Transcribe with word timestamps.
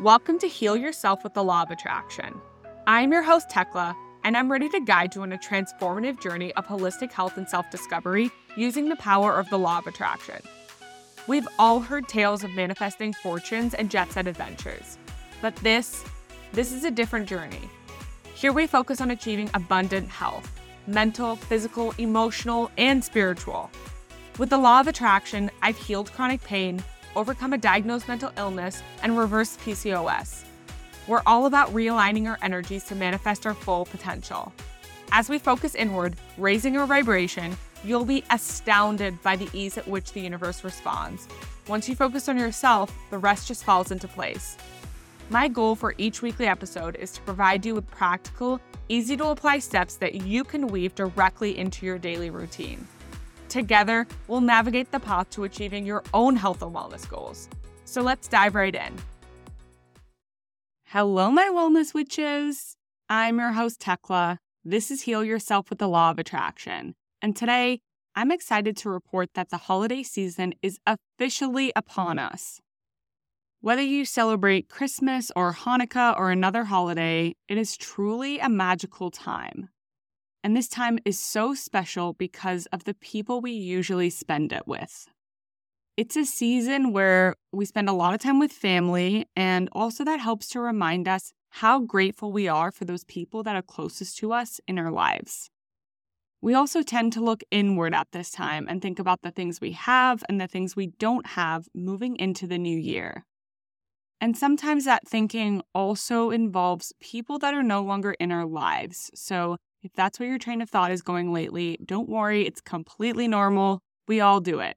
Welcome 0.00 0.38
to 0.40 0.46
Heal 0.46 0.76
Yourself 0.76 1.24
with 1.24 1.32
the 1.32 1.42
Law 1.42 1.62
of 1.62 1.70
Attraction. 1.70 2.38
I'm 2.86 3.10
your 3.10 3.22
host, 3.22 3.48
Tekla, 3.48 3.96
and 4.24 4.36
I'm 4.36 4.52
ready 4.52 4.68
to 4.68 4.80
guide 4.80 5.14
you 5.14 5.22
on 5.22 5.32
a 5.32 5.38
transformative 5.38 6.20
journey 6.20 6.52
of 6.52 6.66
holistic 6.66 7.10
health 7.10 7.38
and 7.38 7.48
self 7.48 7.70
discovery 7.70 8.30
using 8.56 8.90
the 8.90 8.96
power 8.96 9.38
of 9.38 9.48
the 9.48 9.58
Law 9.58 9.78
of 9.78 9.86
Attraction. 9.86 10.42
We've 11.26 11.48
all 11.58 11.80
heard 11.80 12.08
tales 12.08 12.44
of 12.44 12.50
manifesting 12.50 13.14
fortunes 13.14 13.72
and 13.72 13.90
jet 13.90 14.12
set 14.12 14.26
adventures, 14.26 14.98
but 15.40 15.56
this, 15.56 16.04
this 16.52 16.72
is 16.72 16.84
a 16.84 16.90
different 16.90 17.26
journey. 17.26 17.70
Here 18.34 18.52
we 18.52 18.66
focus 18.66 19.00
on 19.00 19.12
achieving 19.12 19.48
abundant 19.54 20.10
health 20.10 20.60
mental, 20.86 21.36
physical, 21.36 21.94
emotional, 21.96 22.70
and 22.76 23.02
spiritual. 23.02 23.70
With 24.36 24.50
the 24.50 24.58
law 24.58 24.78
of 24.78 24.88
attraction, 24.88 25.50
I've 25.62 25.78
healed 25.78 26.12
chronic 26.12 26.44
pain, 26.44 26.84
overcome 27.16 27.54
a 27.54 27.58
diagnosed 27.58 28.06
mental 28.06 28.30
illness, 28.36 28.82
and 29.02 29.18
reverse 29.18 29.56
PCOS. 29.56 30.44
We're 31.08 31.22
all 31.26 31.46
about 31.46 31.72
realigning 31.72 32.28
our 32.28 32.38
energies 32.42 32.84
to 32.84 32.94
manifest 32.94 33.46
our 33.46 33.54
full 33.54 33.86
potential. 33.86 34.52
As 35.12 35.28
we 35.28 35.38
focus 35.38 35.74
inward, 35.74 36.16
raising 36.36 36.76
our 36.76 36.86
vibration, 36.86 37.56
you'll 37.84 38.04
be 38.04 38.24
astounded 38.30 39.20
by 39.22 39.36
the 39.36 39.48
ease 39.52 39.78
at 39.78 39.88
which 39.88 40.12
the 40.12 40.20
universe 40.20 40.64
responds. 40.64 41.28
Once 41.68 41.88
you 41.88 41.94
focus 41.94 42.28
on 42.28 42.38
yourself, 42.38 42.96
the 43.10 43.18
rest 43.18 43.48
just 43.48 43.64
falls 43.64 43.90
into 43.90 44.08
place. 44.08 44.56
My 45.30 45.48
goal 45.48 45.74
for 45.74 45.94
each 45.98 46.22
weekly 46.22 46.46
episode 46.46 46.96
is 46.96 47.12
to 47.12 47.20
provide 47.22 47.66
you 47.66 47.74
with 47.74 47.90
practical, 47.90 48.60
easy 48.88 49.16
to 49.16 49.28
apply 49.28 49.58
steps 49.58 49.96
that 49.96 50.14
you 50.14 50.44
can 50.44 50.68
weave 50.68 50.94
directly 50.94 51.58
into 51.58 51.86
your 51.86 51.98
daily 51.98 52.30
routine. 52.30 52.86
Together, 53.48 54.06
we'll 54.28 54.40
navigate 54.40 54.90
the 54.90 55.00
path 55.00 55.30
to 55.30 55.44
achieving 55.44 55.86
your 55.86 56.02
own 56.12 56.36
health 56.36 56.62
and 56.62 56.74
wellness 56.74 57.08
goals. 57.08 57.48
So 57.84 58.02
let's 58.02 58.28
dive 58.28 58.54
right 58.54 58.74
in. 58.74 58.94
Hello, 60.84 61.30
my 61.30 61.50
wellness 61.52 61.94
witches. 61.94 62.76
I'm 63.08 63.38
your 63.38 63.52
host, 63.52 63.80
Tekla. 63.80 64.38
This 64.64 64.90
is 64.90 65.02
Heal 65.02 65.24
Yourself 65.24 65.70
with 65.70 65.78
the 65.78 65.88
Law 65.88 66.10
of 66.10 66.18
Attraction. 66.18 66.94
And 67.22 67.36
today, 67.36 67.80
I'm 68.14 68.32
excited 68.32 68.76
to 68.78 68.88
report 68.88 69.30
that 69.34 69.50
the 69.50 69.58
holiday 69.58 70.02
season 70.02 70.54
is 70.62 70.78
officially 70.86 71.72
upon 71.76 72.18
us. 72.18 72.60
Whether 73.60 73.82
you 73.82 74.04
celebrate 74.04 74.68
Christmas 74.68 75.30
or 75.36 75.52
Hanukkah 75.52 76.18
or 76.18 76.30
another 76.30 76.64
holiday, 76.64 77.34
it 77.48 77.58
is 77.58 77.76
truly 77.76 78.38
a 78.38 78.48
magical 78.48 79.10
time. 79.10 79.68
And 80.46 80.56
this 80.56 80.68
time 80.68 81.00
is 81.04 81.18
so 81.18 81.54
special 81.54 82.12
because 82.12 82.66
of 82.66 82.84
the 82.84 82.94
people 82.94 83.40
we 83.40 83.50
usually 83.50 84.10
spend 84.10 84.52
it 84.52 84.64
with. 84.64 85.08
It's 85.96 86.14
a 86.14 86.24
season 86.24 86.92
where 86.92 87.34
we 87.50 87.64
spend 87.64 87.88
a 87.88 87.92
lot 87.92 88.14
of 88.14 88.20
time 88.20 88.38
with 88.38 88.52
family, 88.52 89.26
and 89.34 89.68
also 89.72 90.04
that 90.04 90.20
helps 90.20 90.46
to 90.50 90.60
remind 90.60 91.08
us 91.08 91.32
how 91.48 91.80
grateful 91.80 92.30
we 92.30 92.46
are 92.46 92.70
for 92.70 92.84
those 92.84 93.02
people 93.02 93.42
that 93.42 93.56
are 93.56 93.60
closest 93.60 94.18
to 94.18 94.32
us 94.32 94.60
in 94.68 94.78
our 94.78 94.92
lives. 94.92 95.50
We 96.40 96.54
also 96.54 96.84
tend 96.84 97.12
to 97.14 97.24
look 97.24 97.42
inward 97.50 97.92
at 97.92 98.12
this 98.12 98.30
time 98.30 98.68
and 98.68 98.80
think 98.80 99.00
about 99.00 99.22
the 99.22 99.32
things 99.32 99.60
we 99.60 99.72
have 99.72 100.22
and 100.28 100.40
the 100.40 100.46
things 100.46 100.76
we 100.76 100.92
don't 101.00 101.26
have 101.26 101.66
moving 101.74 102.14
into 102.20 102.46
the 102.46 102.56
new 102.56 102.78
year. 102.78 103.24
And 104.20 104.36
sometimes 104.36 104.84
that 104.84 105.08
thinking 105.08 105.62
also 105.74 106.30
involves 106.30 106.92
people 107.00 107.40
that 107.40 107.52
are 107.52 107.64
no 107.64 107.82
longer 107.82 108.12
in 108.20 108.30
our 108.30 108.46
lives. 108.46 109.10
So 109.12 109.56
if 109.86 109.92
that's 109.94 110.18
where 110.18 110.28
your 110.28 110.38
train 110.38 110.60
of 110.60 110.68
thought 110.68 110.90
is 110.90 111.00
going 111.00 111.32
lately, 111.32 111.78
don't 111.84 112.08
worry, 112.08 112.44
it's 112.44 112.60
completely 112.60 113.28
normal. 113.28 113.80
We 114.08 114.20
all 114.20 114.40
do 114.40 114.58
it. 114.58 114.76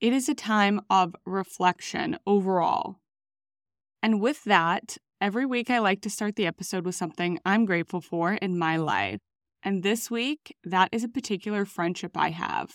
It 0.00 0.12
is 0.12 0.28
a 0.28 0.34
time 0.34 0.82
of 0.90 1.16
reflection 1.24 2.18
overall. 2.26 2.96
And 4.02 4.20
with 4.20 4.44
that, 4.44 4.98
every 5.20 5.46
week 5.46 5.70
I 5.70 5.78
like 5.78 6.02
to 6.02 6.10
start 6.10 6.36
the 6.36 6.46
episode 6.46 6.84
with 6.84 6.94
something 6.94 7.38
I'm 7.44 7.64
grateful 7.64 8.00
for 8.00 8.34
in 8.34 8.58
my 8.58 8.76
life. 8.76 9.20
And 9.62 9.82
this 9.82 10.10
week, 10.10 10.54
that 10.64 10.90
is 10.92 11.02
a 11.02 11.08
particular 11.08 11.64
friendship 11.64 12.12
I 12.14 12.30
have. 12.30 12.70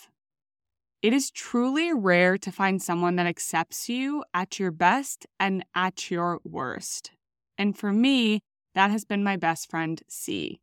It 1.02 1.14
is 1.14 1.30
truly 1.30 1.94
rare 1.94 2.38
to 2.40 2.52
find 2.52 2.82
someone 2.82 3.16
that 3.18 3.28
accepts 3.28 3.88
you 3.88 4.24
at 4.34 4.60
your 4.60 4.72
best 4.72 5.28
and 5.40 5.64
at 5.76 6.10
your 6.10 6.40
worst. 6.44 7.12
And 7.58 7.78
for 7.78 7.92
me, 7.92 8.42
that 8.74 8.90
has 8.90 9.06
been 9.06 9.24
my 9.24 9.38
best 9.38 9.70
friend, 9.70 10.02
C. 10.08 10.60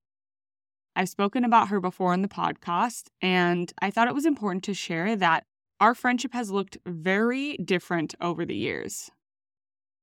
I've 0.94 1.08
spoken 1.08 1.44
about 1.44 1.68
her 1.68 1.80
before 1.80 2.12
in 2.12 2.22
the 2.22 2.28
podcast, 2.28 3.08
and 3.20 3.72
I 3.80 3.90
thought 3.90 4.08
it 4.08 4.14
was 4.14 4.26
important 4.26 4.64
to 4.64 4.74
share 4.74 5.16
that 5.16 5.44
our 5.80 5.94
friendship 5.94 6.32
has 6.32 6.50
looked 6.50 6.76
very 6.86 7.56
different 7.56 8.14
over 8.20 8.44
the 8.44 8.54
years. 8.54 9.10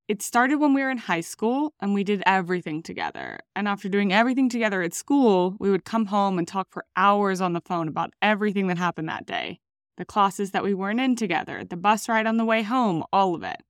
It 0.10 0.24
started 0.24 0.56
when 0.56 0.74
we 0.74 0.82
were 0.82 0.90
in 0.90 0.98
high 0.98 1.22
school 1.22 1.76
and 1.80 1.94
we 1.94 2.04
did 2.04 2.24
everything 2.26 2.82
together. 2.82 3.40
And 3.56 3.68
after 3.68 3.88
doing 3.88 4.12
everything 4.12 4.50
together 4.50 4.82
at 4.82 4.96
school, 4.96 5.56
we 5.60 5.70
would 5.70 5.86
come 5.86 6.08
home 6.08 6.40
and 6.40 6.48
talk 6.48 6.68
for 6.72 6.84
hours 6.96 7.42
on 7.42 7.54
the 7.54 7.62
phone 7.62 7.88
about 7.88 8.12
everything 8.20 8.66
that 8.68 8.80
happened 8.80 9.08
that 9.10 9.28
day 9.28 9.60
the 10.00 10.06
classes 10.06 10.52
that 10.52 10.64
we 10.64 10.74
weren't 10.74 11.02
in 11.02 11.14
together, 11.14 11.64
the 11.66 11.76
bus 11.76 12.08
ride 12.08 12.26
on 12.26 12.38
the 12.38 12.46
way 12.46 12.64
home, 12.64 13.04
all 13.12 13.36
of 13.36 13.44
it. 13.44 13.62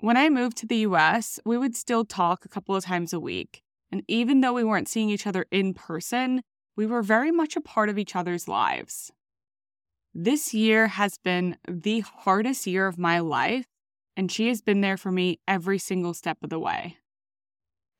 When 0.00 0.16
I 0.16 0.28
moved 0.28 0.56
to 0.58 0.66
the 0.66 0.78
US, 0.78 1.38
we 1.46 1.56
would 1.56 1.76
still 1.76 2.04
talk 2.04 2.44
a 2.44 2.48
couple 2.48 2.74
of 2.74 2.84
times 2.84 3.12
a 3.12 3.20
week. 3.20 3.62
And 3.92 4.02
even 4.08 4.40
though 4.40 4.52
we 4.52 4.64
weren't 4.64 4.88
seeing 4.88 5.10
each 5.10 5.26
other 5.26 5.46
in 5.50 5.74
person, 5.74 6.42
we 6.76 6.86
were 6.86 7.02
very 7.02 7.30
much 7.30 7.56
a 7.56 7.60
part 7.60 7.88
of 7.88 7.98
each 7.98 8.14
other's 8.14 8.48
lives. 8.48 9.10
This 10.14 10.54
year 10.54 10.88
has 10.88 11.18
been 11.18 11.56
the 11.68 12.00
hardest 12.00 12.66
year 12.66 12.86
of 12.86 12.98
my 12.98 13.20
life, 13.20 13.66
and 14.16 14.30
she 14.30 14.48
has 14.48 14.60
been 14.60 14.80
there 14.80 14.96
for 14.96 15.12
me 15.12 15.38
every 15.46 15.78
single 15.78 16.14
step 16.14 16.38
of 16.42 16.50
the 16.50 16.58
way. 16.58 16.96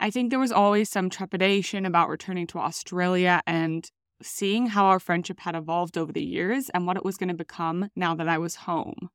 I 0.01 0.11
think 0.11 0.31
there 0.31 0.39
was 0.39 0.53
always 0.53 0.89
some 0.89 1.11
trepidation 1.11 1.85
about 1.85 2.09
returning 2.09 2.47
to 2.49 2.59
Australia 2.59 3.43
and 3.47 3.89
seeing 4.23 4.69
how 4.69 4.87
our 4.87 4.99
friendship 4.99 5.41
had 5.41 5.55
evolved 5.55 5.99
over 5.99 6.13
the 6.13 6.25
years 6.25 6.71
and 6.71 6.87
what 6.87 6.97
it 6.97 7.05
was 7.05 7.17
going 7.17 7.29
to 7.29 7.35
become 7.35 7.91
now 7.95 8.15
that 8.15 8.29
I 8.29 8.39
was 8.39 8.57
home. 8.57 9.11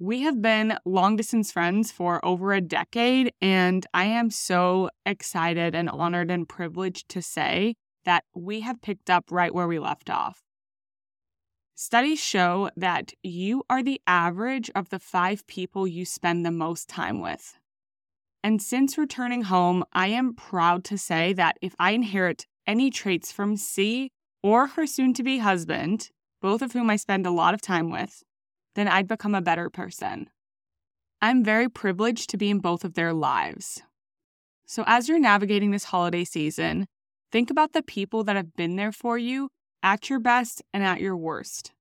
We 0.00 0.22
have 0.22 0.40
been 0.40 0.78
long 0.84 1.16
distance 1.16 1.50
friends 1.50 1.90
for 1.90 2.24
over 2.24 2.52
a 2.52 2.60
decade, 2.60 3.32
and 3.40 3.84
I 3.92 4.04
am 4.04 4.30
so 4.30 4.90
excited 5.04 5.74
and 5.74 5.90
honored 5.90 6.30
and 6.30 6.48
privileged 6.48 7.08
to 7.08 7.22
say 7.22 7.74
that 8.04 8.22
we 8.32 8.60
have 8.60 8.80
picked 8.80 9.10
up 9.10 9.24
right 9.32 9.52
where 9.52 9.66
we 9.66 9.80
left 9.80 10.08
off. 10.08 10.44
Studies 11.74 12.20
show 12.20 12.70
that 12.76 13.12
you 13.24 13.64
are 13.68 13.82
the 13.82 14.00
average 14.06 14.70
of 14.72 14.90
the 14.90 15.00
five 15.00 15.44
people 15.48 15.84
you 15.84 16.04
spend 16.04 16.46
the 16.46 16.52
most 16.52 16.88
time 16.88 17.20
with. 17.20 17.58
And 18.44 18.62
since 18.62 18.96
returning 18.96 19.42
home, 19.42 19.82
I 19.92 20.08
am 20.08 20.32
proud 20.34 20.84
to 20.84 20.98
say 20.98 21.32
that 21.32 21.56
if 21.60 21.74
I 21.76 21.90
inherit 21.90 22.46
any 22.68 22.90
traits 22.90 23.32
from 23.32 23.56
C 23.56 24.10
or 24.44 24.68
her 24.68 24.86
soon 24.86 25.12
to 25.14 25.24
be 25.24 25.38
husband, 25.38 26.10
both 26.40 26.62
of 26.62 26.70
whom 26.70 26.88
I 26.88 26.94
spend 26.94 27.26
a 27.26 27.32
lot 27.32 27.52
of 27.52 27.60
time 27.60 27.90
with, 27.90 28.22
then 28.78 28.86
I'd 28.86 29.08
become 29.08 29.34
a 29.34 29.42
better 29.42 29.68
person. 29.68 30.30
I'm 31.20 31.42
very 31.42 31.68
privileged 31.68 32.30
to 32.30 32.36
be 32.36 32.48
in 32.48 32.60
both 32.60 32.84
of 32.84 32.94
their 32.94 33.12
lives. 33.12 33.82
So, 34.66 34.84
as 34.86 35.08
you're 35.08 35.18
navigating 35.18 35.72
this 35.72 35.84
holiday 35.84 36.22
season, 36.22 36.86
think 37.32 37.50
about 37.50 37.72
the 37.72 37.82
people 37.82 38.22
that 38.22 38.36
have 38.36 38.54
been 38.54 38.76
there 38.76 38.92
for 38.92 39.18
you 39.18 39.48
at 39.82 40.08
your 40.08 40.20
best 40.20 40.62
and 40.72 40.84
at 40.84 41.00
your 41.00 41.16
worst. 41.16 41.72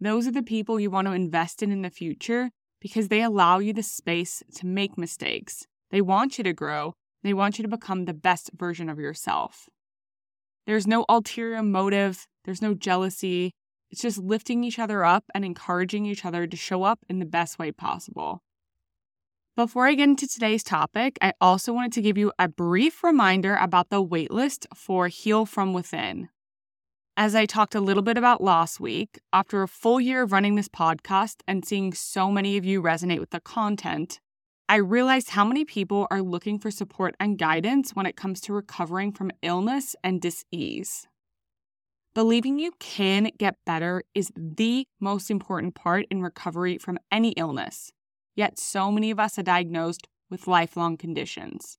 Those 0.00 0.26
are 0.26 0.32
the 0.32 0.42
people 0.42 0.80
you 0.80 0.90
want 0.90 1.06
to 1.06 1.12
invest 1.12 1.62
in 1.62 1.70
in 1.70 1.82
the 1.82 1.90
future 1.90 2.48
because 2.80 3.08
they 3.08 3.22
allow 3.22 3.58
you 3.58 3.74
the 3.74 3.82
space 3.82 4.42
to 4.54 4.66
make 4.66 4.96
mistakes. 4.96 5.66
They 5.90 6.00
want 6.00 6.38
you 6.38 6.44
to 6.44 6.54
grow, 6.54 6.94
they 7.24 7.34
want 7.34 7.58
you 7.58 7.62
to 7.62 7.68
become 7.68 8.06
the 8.06 8.14
best 8.14 8.50
version 8.54 8.88
of 8.88 8.98
yourself. 8.98 9.68
There's 10.66 10.86
no 10.86 11.04
ulterior 11.10 11.62
motive, 11.62 12.26
there's 12.46 12.62
no 12.62 12.72
jealousy. 12.72 13.52
It's 13.96 14.02
just 14.02 14.18
lifting 14.18 14.62
each 14.62 14.78
other 14.78 15.06
up 15.06 15.24
and 15.34 15.42
encouraging 15.42 16.04
each 16.04 16.26
other 16.26 16.46
to 16.46 16.54
show 16.54 16.82
up 16.82 16.98
in 17.08 17.18
the 17.18 17.24
best 17.24 17.58
way 17.58 17.72
possible. 17.72 18.42
Before 19.56 19.86
I 19.86 19.94
get 19.94 20.10
into 20.10 20.28
today's 20.28 20.62
topic, 20.62 21.16
I 21.22 21.32
also 21.40 21.72
wanted 21.72 21.92
to 21.92 22.02
give 22.02 22.18
you 22.18 22.30
a 22.38 22.46
brief 22.46 23.02
reminder 23.02 23.56
about 23.56 23.88
the 23.88 24.04
waitlist 24.04 24.66
for 24.74 25.08
Heal 25.08 25.46
From 25.46 25.72
Within. 25.72 26.28
As 27.16 27.34
I 27.34 27.46
talked 27.46 27.74
a 27.74 27.80
little 27.80 28.02
bit 28.02 28.18
about 28.18 28.42
last 28.42 28.80
week, 28.80 29.18
after 29.32 29.62
a 29.62 29.66
full 29.66 29.98
year 29.98 30.24
of 30.24 30.30
running 30.30 30.56
this 30.56 30.68
podcast 30.68 31.36
and 31.48 31.64
seeing 31.64 31.94
so 31.94 32.30
many 32.30 32.58
of 32.58 32.66
you 32.66 32.82
resonate 32.82 33.20
with 33.20 33.30
the 33.30 33.40
content, 33.40 34.20
I 34.68 34.76
realized 34.76 35.30
how 35.30 35.46
many 35.46 35.64
people 35.64 36.06
are 36.10 36.20
looking 36.20 36.58
for 36.58 36.70
support 36.70 37.14
and 37.18 37.38
guidance 37.38 37.92
when 37.92 38.04
it 38.04 38.14
comes 38.14 38.42
to 38.42 38.52
recovering 38.52 39.10
from 39.12 39.32
illness 39.40 39.96
and 40.04 40.20
disease. 40.20 41.08
Believing 42.16 42.58
you 42.58 42.72
can 42.78 43.30
get 43.36 43.58
better 43.66 44.02
is 44.14 44.32
the 44.34 44.86
most 44.98 45.30
important 45.30 45.74
part 45.74 46.06
in 46.10 46.22
recovery 46.22 46.78
from 46.78 46.96
any 47.12 47.32
illness, 47.32 47.92
yet, 48.34 48.58
so 48.58 48.90
many 48.90 49.10
of 49.10 49.20
us 49.20 49.38
are 49.38 49.42
diagnosed 49.42 50.08
with 50.30 50.46
lifelong 50.46 50.96
conditions. 50.96 51.76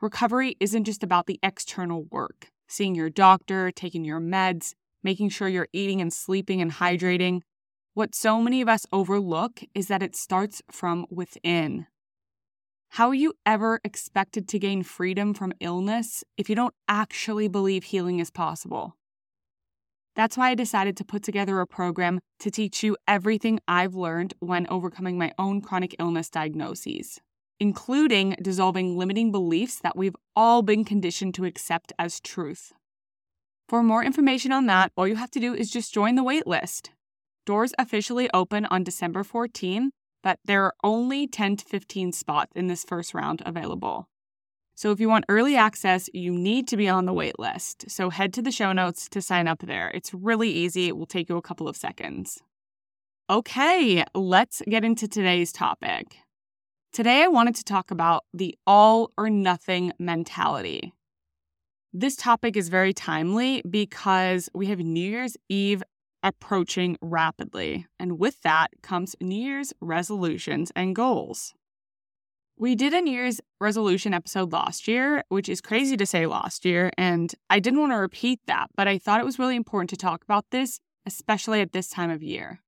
Recovery 0.00 0.56
isn't 0.58 0.82
just 0.82 1.04
about 1.04 1.26
the 1.26 1.38
external 1.40 2.02
work, 2.10 2.50
seeing 2.66 2.96
your 2.96 3.10
doctor, 3.10 3.70
taking 3.70 4.04
your 4.04 4.18
meds, 4.18 4.74
making 5.04 5.28
sure 5.28 5.46
you're 5.46 5.68
eating 5.72 6.00
and 6.00 6.12
sleeping 6.12 6.60
and 6.60 6.72
hydrating. 6.72 7.42
What 7.94 8.16
so 8.16 8.40
many 8.40 8.60
of 8.60 8.68
us 8.68 8.86
overlook 8.92 9.60
is 9.72 9.86
that 9.86 10.02
it 10.02 10.16
starts 10.16 10.62
from 10.68 11.06
within. 11.12 11.86
How 12.88 13.06
are 13.06 13.14
you 13.14 13.34
ever 13.46 13.78
expected 13.84 14.48
to 14.48 14.58
gain 14.58 14.82
freedom 14.82 15.32
from 15.32 15.52
illness 15.60 16.24
if 16.36 16.50
you 16.50 16.56
don't 16.56 16.74
actually 16.88 17.46
believe 17.46 17.84
healing 17.84 18.18
is 18.18 18.32
possible? 18.32 18.97
That's 20.18 20.36
why 20.36 20.50
I 20.50 20.56
decided 20.56 20.96
to 20.96 21.04
put 21.04 21.22
together 21.22 21.60
a 21.60 21.66
program 21.68 22.18
to 22.40 22.50
teach 22.50 22.82
you 22.82 22.96
everything 23.06 23.60
I've 23.68 23.94
learned 23.94 24.34
when 24.40 24.66
overcoming 24.68 25.16
my 25.16 25.30
own 25.38 25.60
chronic 25.60 25.94
illness 26.00 26.28
diagnoses, 26.28 27.20
including 27.60 28.34
dissolving 28.42 28.98
limiting 28.98 29.30
beliefs 29.30 29.78
that 29.78 29.96
we've 29.96 30.16
all 30.34 30.62
been 30.62 30.84
conditioned 30.84 31.34
to 31.34 31.44
accept 31.44 31.92
as 32.00 32.18
truth. 32.18 32.72
For 33.68 33.80
more 33.84 34.02
information 34.02 34.50
on 34.50 34.66
that, 34.66 34.90
all 34.96 35.06
you 35.06 35.14
have 35.14 35.30
to 35.30 35.40
do 35.40 35.54
is 35.54 35.70
just 35.70 35.94
join 35.94 36.16
the 36.16 36.24
waitlist. 36.24 36.88
Doors 37.46 37.72
officially 37.78 38.28
open 38.34 38.66
on 38.72 38.82
December 38.82 39.22
14, 39.22 39.92
but 40.24 40.40
there 40.44 40.64
are 40.64 40.74
only 40.82 41.28
10 41.28 41.58
to 41.58 41.64
15 41.64 42.10
spots 42.10 42.50
in 42.56 42.66
this 42.66 42.82
first 42.82 43.14
round 43.14 43.40
available. 43.46 44.08
So 44.78 44.92
if 44.92 45.00
you 45.00 45.08
want 45.08 45.24
early 45.28 45.56
access, 45.56 46.08
you 46.14 46.30
need 46.30 46.68
to 46.68 46.76
be 46.76 46.88
on 46.88 47.04
the 47.04 47.12
wait 47.12 47.36
list. 47.36 47.90
So 47.90 48.10
head 48.10 48.32
to 48.34 48.42
the 48.42 48.52
show 48.52 48.72
notes 48.72 49.08
to 49.08 49.20
sign 49.20 49.48
up 49.48 49.58
there. 49.66 49.90
It's 49.92 50.14
really 50.14 50.50
easy, 50.50 50.86
it 50.86 50.96
will 50.96 51.04
take 51.04 51.28
you 51.28 51.36
a 51.36 51.42
couple 51.42 51.66
of 51.66 51.76
seconds. 51.76 52.44
Okay, 53.28 54.04
let's 54.14 54.62
get 54.68 54.84
into 54.84 55.08
today's 55.08 55.50
topic. 55.50 56.18
Today, 56.92 57.24
I 57.24 57.26
wanted 57.26 57.56
to 57.56 57.64
talk 57.64 57.90
about 57.90 58.24
the 58.32 58.56
all 58.68 59.10
or 59.18 59.28
nothing 59.28 59.94
mentality. 59.98 60.92
This 61.92 62.14
topic 62.14 62.56
is 62.56 62.68
very 62.68 62.92
timely 62.92 63.62
because 63.68 64.48
we 64.54 64.66
have 64.66 64.78
New 64.78 65.10
Year's 65.10 65.36
Eve 65.48 65.82
approaching 66.22 66.96
rapidly, 67.02 67.88
and 67.98 68.20
with 68.20 68.42
that 68.42 68.68
comes 68.84 69.16
New 69.20 69.42
Year's 69.42 69.72
resolutions 69.80 70.70
and 70.76 70.94
goals. 70.94 71.52
We 72.60 72.74
did 72.74 72.92
a 72.92 73.00
New 73.00 73.12
Year's 73.12 73.40
resolution 73.60 74.12
episode 74.12 74.52
last 74.52 74.88
year, 74.88 75.22
which 75.28 75.48
is 75.48 75.60
crazy 75.60 75.96
to 75.96 76.04
say 76.04 76.26
last 76.26 76.64
year, 76.64 76.90
and 76.98 77.32
I 77.48 77.60
didn't 77.60 77.78
want 77.78 77.92
to 77.92 77.98
repeat 77.98 78.40
that, 78.48 78.66
but 78.74 78.88
I 78.88 78.98
thought 78.98 79.20
it 79.20 79.24
was 79.24 79.38
really 79.38 79.54
important 79.54 79.90
to 79.90 79.96
talk 79.96 80.24
about 80.24 80.46
this, 80.50 80.80
especially 81.06 81.60
at 81.60 81.70
this 81.70 81.88
time 81.88 82.10
of 82.10 82.20
year. 82.20 82.60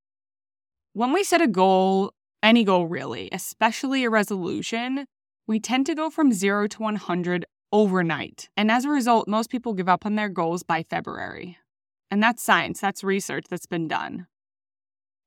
When 0.92 1.12
we 1.12 1.24
set 1.24 1.42
a 1.42 1.48
goal, 1.48 2.12
any 2.40 2.62
goal 2.62 2.86
really, 2.86 3.30
especially 3.32 4.04
a 4.04 4.10
resolution, 4.10 5.06
we 5.48 5.58
tend 5.58 5.86
to 5.86 5.96
go 5.96 6.08
from 6.08 6.32
0 6.32 6.68
to 6.68 6.82
100 6.82 7.44
overnight. 7.72 8.48
And 8.56 8.70
as 8.70 8.84
a 8.84 8.90
result, 8.90 9.26
most 9.26 9.50
people 9.50 9.74
give 9.74 9.88
up 9.88 10.06
on 10.06 10.14
their 10.14 10.28
goals 10.28 10.62
by 10.62 10.84
February. 10.84 11.58
And 12.12 12.22
that's 12.22 12.44
science, 12.44 12.80
that's 12.80 13.02
research 13.02 13.46
that's 13.50 13.66
been 13.66 13.88
done. 13.88 14.28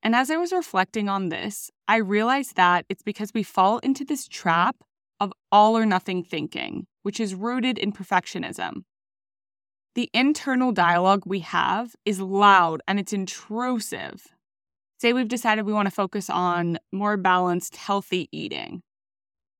And 0.01 0.15
as 0.15 0.31
I 0.31 0.37
was 0.37 0.53
reflecting 0.53 1.09
on 1.09 1.27
this, 1.27 1.69
I 1.87 1.97
realize 1.97 2.53
that 2.55 2.85
it's 2.87 3.03
because 3.03 3.31
we 3.33 3.43
fall 3.43 3.79
into 3.79 4.05
this 4.05 4.27
trap 4.27 4.77
of 5.19 5.33
all 5.51 5.77
or 5.77 5.85
nothing 5.85 6.23
thinking, 6.23 6.87
which 7.01 7.19
is 7.19 7.35
rooted 7.35 7.77
in 7.77 7.91
perfectionism. 7.91 8.83
The 9.95 10.09
internal 10.13 10.71
dialogue 10.71 11.23
we 11.25 11.39
have 11.39 11.95
is 12.05 12.19
loud 12.19 12.81
and 12.87 12.99
it's 12.99 13.13
intrusive. 13.13 14.27
Say 14.99 15.13
we've 15.13 15.27
decided 15.27 15.65
we 15.65 15.73
want 15.73 15.87
to 15.87 15.91
focus 15.91 16.29
on 16.29 16.79
more 16.91 17.17
balanced, 17.17 17.75
healthy 17.75 18.29
eating. 18.31 18.81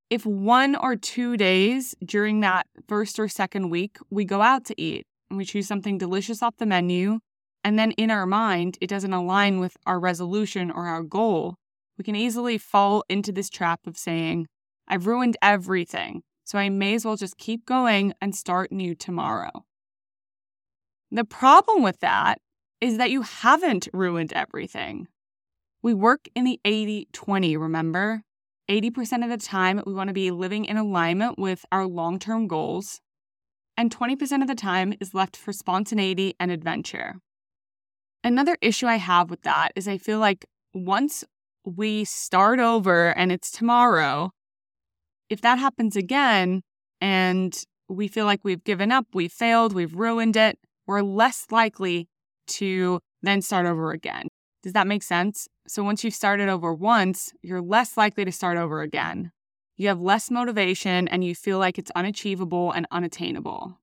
If 0.10 0.26
one 0.26 0.76
or 0.76 0.96
two 0.96 1.38
days 1.38 1.94
during 2.04 2.40
that 2.40 2.68
first 2.88 3.20
or 3.20 3.28
second 3.28 3.70
week 3.70 3.98
we 4.10 4.26
go 4.26 4.42
out 4.42 4.64
to 4.66 4.82
eat 4.82 5.06
and 5.30 5.38
we 5.38 5.46
choose 5.46 5.68
something 5.68 5.98
delicious 5.98 6.42
off 6.42 6.56
the 6.58 6.66
menu 6.66 7.20
and 7.64 7.78
then 7.78 7.92
in 7.92 8.10
our 8.10 8.26
mind 8.26 8.78
it 8.80 8.88
doesn't 8.88 9.14
align 9.14 9.60
with 9.60 9.76
our 9.86 10.00
resolution 10.00 10.72
or 10.72 10.88
our 10.88 11.04
goal, 11.04 11.58
we 11.98 12.04
can 12.04 12.16
easily 12.16 12.58
fall 12.58 13.04
into 13.10 13.32
this 13.32 13.50
trap 13.50 13.82
of 13.86 13.98
saying, 13.98 14.48
I've 14.88 15.08
ruined 15.08 15.38
everything, 15.42 16.24
so 16.44 16.58
I 16.58 16.70
may 16.70 16.96
as 16.96 17.06
well 17.06 17.16
just 17.16 17.38
keep 17.38 17.66
going 17.66 18.14
and 18.22 18.36
start 18.36 18.72
new 18.72 18.96
tomorrow. 18.96 19.66
The 21.12 21.24
problem 21.24 21.84
with 21.84 22.00
that 22.00 22.40
is 22.82 22.98
that 22.98 23.12
you 23.12 23.22
haven't 23.22 23.88
ruined 23.94 24.34
everything. 24.34 25.08
We 25.82 25.94
work 25.94 26.28
in 26.36 26.44
the 26.44 26.60
80 26.66 27.08
20, 27.14 27.56
remember? 27.58 28.24
80% 28.70 29.24
of 29.24 29.30
the 29.30 29.38
time, 29.38 29.84
we 29.86 29.94
want 29.94 30.08
to 30.08 30.14
be 30.14 30.32
living 30.32 30.66
in 30.66 30.78
alignment 30.78 31.38
with 31.38 31.66
our 31.72 31.86
long 31.86 32.18
term 32.18 32.48
goals, 32.48 33.02
and 33.78 33.96
20% 33.96 34.42
of 34.42 34.48
the 34.48 34.56
time 34.56 34.94
is 35.00 35.14
left 35.14 35.36
for 35.36 35.52
spontaneity 35.52 36.34
and 36.40 36.50
adventure. 36.52 37.16
Another 38.24 38.58
issue 38.62 38.88
I 38.88 38.96
have 38.96 39.30
with 39.30 39.42
that 39.42 39.72
is 39.76 39.88
I 39.88 39.98
feel 39.98 40.20
like 40.20 40.46
once 40.74 41.24
we 41.66 42.04
start 42.06 42.60
over 42.60 43.18
and 43.18 43.32
it's 43.32 43.52
tomorrow, 43.52 44.32
if 45.30 45.42
that 45.42 45.60
happens 45.60 45.96
again 45.96 46.62
and 47.02 47.64
we 47.90 48.08
feel 48.08 48.26
like 48.26 48.42
we've 48.44 48.64
given 48.64 48.92
up, 48.92 49.08
we've 49.14 49.32
failed, 49.32 49.74
we've 49.74 49.96
ruined 49.96 50.36
it, 50.36 50.58
we're 50.88 51.02
less 51.02 51.46
likely 51.52 52.08
to 52.48 53.00
then 53.22 53.42
start 53.42 53.66
over 53.66 53.92
again. 53.92 54.28
Does 54.62 54.74
that 54.74 54.88
make 54.88 55.04
sense? 55.04 55.48
So 55.68 55.84
once 55.84 56.04
you've 56.04 56.14
started 56.14 56.50
over 56.50 56.74
once, 56.74 57.32
you're 57.42 57.62
less 57.62 57.98
likely 57.98 58.26
to 58.26 58.32
start 58.32 58.58
over 58.58 58.82
again. 58.82 59.32
You 59.76 59.88
have 59.88 60.00
less 60.00 60.30
motivation 60.30 61.08
and 61.08 61.24
you 61.24 61.36
feel 61.36 61.58
like 61.58 61.78
it's 61.78 61.92
unachievable 61.92 62.72
and 62.72 62.86
unattainable. 62.92 63.80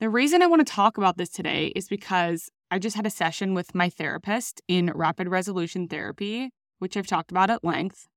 The 0.00 0.08
reason 0.08 0.42
I 0.42 0.46
want 0.46 0.66
to 0.66 0.72
talk 0.72 0.96
about 0.96 1.16
this 1.16 1.28
today 1.28 1.72
is 1.74 1.88
because 1.88 2.50
I 2.70 2.78
just 2.78 2.96
had 2.96 3.06
a 3.06 3.10
session 3.10 3.54
with 3.54 3.74
my 3.74 3.88
therapist 3.90 4.62
in 4.68 4.92
rapid 4.94 5.28
resolution 5.28 5.88
therapy, 5.88 6.50
which 6.78 6.96
I've 6.96 7.06
talked 7.06 7.30
about 7.30 7.50
at 7.50 7.64
length. 7.64 8.08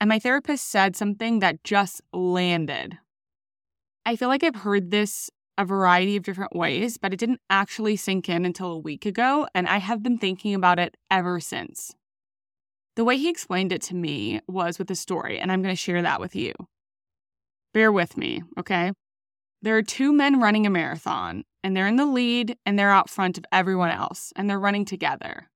And 0.00 0.08
my 0.08 0.18
therapist 0.18 0.68
said 0.68 0.96
something 0.96 1.40
that 1.40 1.64
just 1.64 2.00
landed. 2.12 2.98
I 4.06 4.16
feel 4.16 4.28
like 4.28 4.44
I've 4.44 4.56
heard 4.56 4.90
this 4.90 5.30
a 5.58 5.64
variety 5.64 6.16
of 6.16 6.22
different 6.22 6.54
ways, 6.54 6.98
but 6.98 7.12
it 7.12 7.18
didn't 7.18 7.40
actually 7.50 7.96
sink 7.96 8.28
in 8.28 8.44
until 8.44 8.70
a 8.70 8.78
week 8.78 9.04
ago, 9.04 9.48
and 9.54 9.66
I 9.66 9.78
have 9.78 10.04
been 10.04 10.16
thinking 10.16 10.54
about 10.54 10.78
it 10.78 10.96
ever 11.10 11.40
since. 11.40 11.94
The 12.94 13.04
way 13.04 13.16
he 13.16 13.28
explained 13.28 13.72
it 13.72 13.82
to 13.82 13.94
me 13.94 14.40
was 14.46 14.78
with 14.78 14.90
a 14.90 14.94
story, 14.94 15.38
and 15.38 15.50
I'm 15.50 15.62
going 15.62 15.74
to 15.74 15.80
share 15.80 16.00
that 16.02 16.20
with 16.20 16.36
you. 16.36 16.52
Bear 17.74 17.90
with 17.90 18.16
me, 18.16 18.42
okay? 18.56 18.92
There 19.60 19.76
are 19.76 19.82
two 19.82 20.12
men 20.12 20.40
running 20.40 20.64
a 20.64 20.70
marathon, 20.70 21.44
and 21.64 21.76
they're 21.76 21.88
in 21.88 21.96
the 21.96 22.06
lead 22.06 22.56
and 22.64 22.78
they're 22.78 22.90
out 22.90 23.10
front 23.10 23.36
of 23.36 23.44
everyone 23.50 23.90
else, 23.90 24.32
and 24.36 24.48
they're 24.48 24.60
running 24.60 24.84
together. 24.84 25.50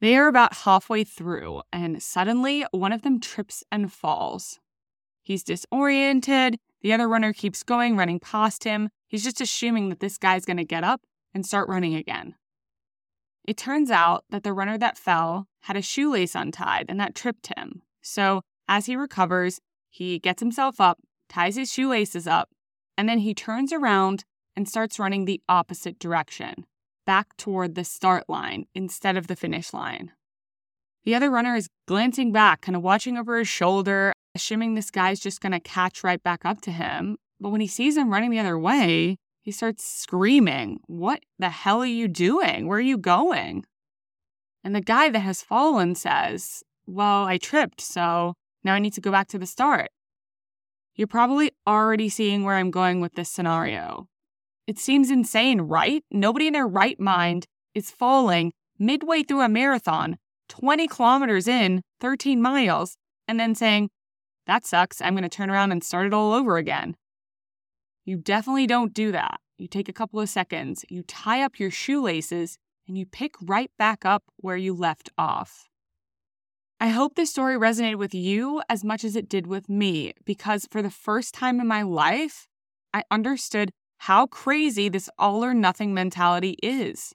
They 0.00 0.16
are 0.16 0.28
about 0.28 0.58
halfway 0.58 1.02
through, 1.04 1.62
and 1.72 2.02
suddenly 2.02 2.64
one 2.70 2.92
of 2.92 3.02
them 3.02 3.18
trips 3.18 3.64
and 3.72 3.92
falls. 3.92 4.60
He's 5.22 5.42
disoriented. 5.42 6.58
The 6.82 6.92
other 6.92 7.08
runner 7.08 7.32
keeps 7.32 7.64
going, 7.64 7.96
running 7.96 8.20
past 8.20 8.64
him. 8.64 8.90
He's 9.08 9.24
just 9.24 9.40
assuming 9.40 9.88
that 9.88 10.00
this 10.00 10.16
guy's 10.16 10.44
going 10.44 10.58
to 10.58 10.64
get 10.64 10.84
up 10.84 11.02
and 11.34 11.44
start 11.44 11.68
running 11.68 11.94
again. 11.94 12.36
It 13.44 13.56
turns 13.56 13.90
out 13.90 14.24
that 14.30 14.44
the 14.44 14.52
runner 14.52 14.78
that 14.78 14.98
fell 14.98 15.48
had 15.62 15.76
a 15.76 15.82
shoelace 15.82 16.34
untied, 16.34 16.86
and 16.88 17.00
that 17.00 17.14
tripped 17.14 17.48
him. 17.56 17.82
So, 18.00 18.42
as 18.68 18.86
he 18.86 18.94
recovers, 18.94 19.58
he 19.90 20.18
gets 20.18 20.40
himself 20.40 20.80
up, 20.80 20.98
ties 21.28 21.56
his 21.56 21.72
shoelaces 21.72 22.26
up, 22.26 22.50
and 22.96 23.08
then 23.08 23.18
he 23.18 23.34
turns 23.34 23.72
around 23.72 24.24
and 24.54 24.68
starts 24.68 24.98
running 24.98 25.24
the 25.24 25.40
opposite 25.48 25.98
direction, 25.98 26.66
back 27.08 27.34
toward 27.38 27.74
the 27.74 27.84
start 27.84 28.28
line 28.28 28.66
instead 28.74 29.16
of 29.16 29.28
the 29.28 29.34
finish 29.34 29.72
line. 29.72 30.12
The 31.04 31.14
other 31.14 31.30
runner 31.30 31.56
is 31.56 31.70
glancing 31.86 32.32
back, 32.32 32.60
kind 32.60 32.76
of 32.76 32.82
watching 32.82 33.16
over 33.16 33.38
his 33.38 33.48
shoulder, 33.48 34.12
assuming 34.34 34.74
this 34.74 34.90
guy's 34.90 35.18
just 35.18 35.40
going 35.40 35.52
to 35.52 35.60
catch 35.60 36.04
right 36.04 36.22
back 36.22 36.44
up 36.44 36.60
to 36.60 36.70
him. 36.70 37.16
But 37.40 37.48
when 37.48 37.62
he 37.62 37.66
sees 37.66 37.96
him 37.96 38.12
running 38.12 38.28
the 38.28 38.38
other 38.38 38.58
way, 38.58 39.16
he 39.40 39.50
starts 39.50 39.88
screaming, 39.88 40.80
What 40.86 41.20
the 41.38 41.48
hell 41.48 41.80
are 41.80 41.86
you 41.86 42.08
doing? 42.08 42.66
Where 42.66 42.76
are 42.76 42.82
you 42.82 42.98
going? 42.98 43.64
And 44.62 44.76
the 44.76 44.82
guy 44.82 45.08
that 45.08 45.20
has 45.20 45.40
fallen 45.40 45.94
says, 45.94 46.62
Well, 46.86 47.24
I 47.24 47.38
tripped, 47.38 47.80
so 47.80 48.34
now 48.64 48.74
I 48.74 48.80
need 48.80 48.92
to 48.92 49.00
go 49.00 49.10
back 49.10 49.28
to 49.28 49.38
the 49.38 49.46
start. 49.46 49.88
You're 50.94 51.06
probably 51.06 51.52
already 51.66 52.10
seeing 52.10 52.44
where 52.44 52.56
I'm 52.56 52.70
going 52.70 53.00
with 53.00 53.14
this 53.14 53.30
scenario. 53.30 54.08
It 54.68 54.78
seems 54.78 55.10
insane, 55.10 55.62
right? 55.62 56.04
Nobody 56.10 56.46
in 56.46 56.52
their 56.52 56.68
right 56.68 57.00
mind 57.00 57.46
is 57.74 57.90
falling 57.90 58.52
midway 58.78 59.22
through 59.22 59.40
a 59.40 59.48
marathon, 59.48 60.18
20 60.50 60.86
kilometers 60.88 61.48
in, 61.48 61.80
13 62.02 62.42
miles, 62.42 62.94
and 63.26 63.40
then 63.40 63.54
saying, 63.54 63.88
That 64.46 64.66
sucks. 64.66 65.00
I'm 65.00 65.14
going 65.14 65.22
to 65.22 65.30
turn 65.30 65.48
around 65.48 65.72
and 65.72 65.82
start 65.82 66.06
it 66.06 66.12
all 66.12 66.34
over 66.34 66.58
again. 66.58 66.96
You 68.04 68.18
definitely 68.18 68.66
don't 68.66 68.92
do 68.92 69.10
that. 69.10 69.40
You 69.56 69.68
take 69.68 69.88
a 69.88 69.92
couple 69.94 70.20
of 70.20 70.28
seconds, 70.28 70.84
you 70.90 71.02
tie 71.02 71.42
up 71.42 71.58
your 71.58 71.70
shoelaces, 71.70 72.58
and 72.86 72.98
you 72.98 73.06
pick 73.06 73.36
right 73.40 73.70
back 73.78 74.04
up 74.04 74.24
where 74.36 74.58
you 74.58 74.74
left 74.74 75.08
off. 75.16 75.64
I 76.78 76.88
hope 76.88 77.14
this 77.14 77.30
story 77.30 77.56
resonated 77.56 77.96
with 77.96 78.14
you 78.14 78.60
as 78.68 78.84
much 78.84 79.02
as 79.02 79.16
it 79.16 79.30
did 79.30 79.46
with 79.46 79.70
me 79.70 80.12
because 80.26 80.68
for 80.70 80.82
the 80.82 80.90
first 80.90 81.32
time 81.32 81.58
in 81.58 81.66
my 81.66 81.80
life, 81.80 82.46
I 82.92 83.04
understood 83.10 83.70
how 83.98 84.26
crazy 84.26 84.88
this 84.88 85.10
all 85.18 85.44
or 85.44 85.54
nothing 85.54 85.92
mentality 85.92 86.56
is. 86.62 87.14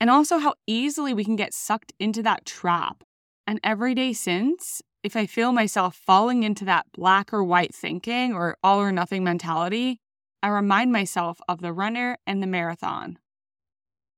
And 0.00 0.10
also 0.10 0.38
how 0.38 0.54
easily 0.66 1.14
we 1.14 1.24
can 1.24 1.36
get 1.36 1.54
sucked 1.54 1.92
into 1.98 2.22
that 2.22 2.44
trap. 2.44 3.04
And 3.46 3.60
every 3.64 3.94
day 3.94 4.12
since, 4.12 4.82
if 5.02 5.16
I 5.16 5.26
feel 5.26 5.52
myself 5.52 5.96
falling 5.96 6.42
into 6.42 6.64
that 6.66 6.86
black 6.92 7.32
or 7.32 7.42
white 7.42 7.74
thinking 7.74 8.34
or 8.34 8.56
all 8.62 8.80
or 8.80 8.92
nothing 8.92 9.24
mentality, 9.24 10.00
I 10.42 10.48
remind 10.48 10.92
myself 10.92 11.40
of 11.48 11.60
the 11.60 11.72
runner 11.72 12.18
and 12.26 12.42
the 12.42 12.46
marathon. 12.46 13.18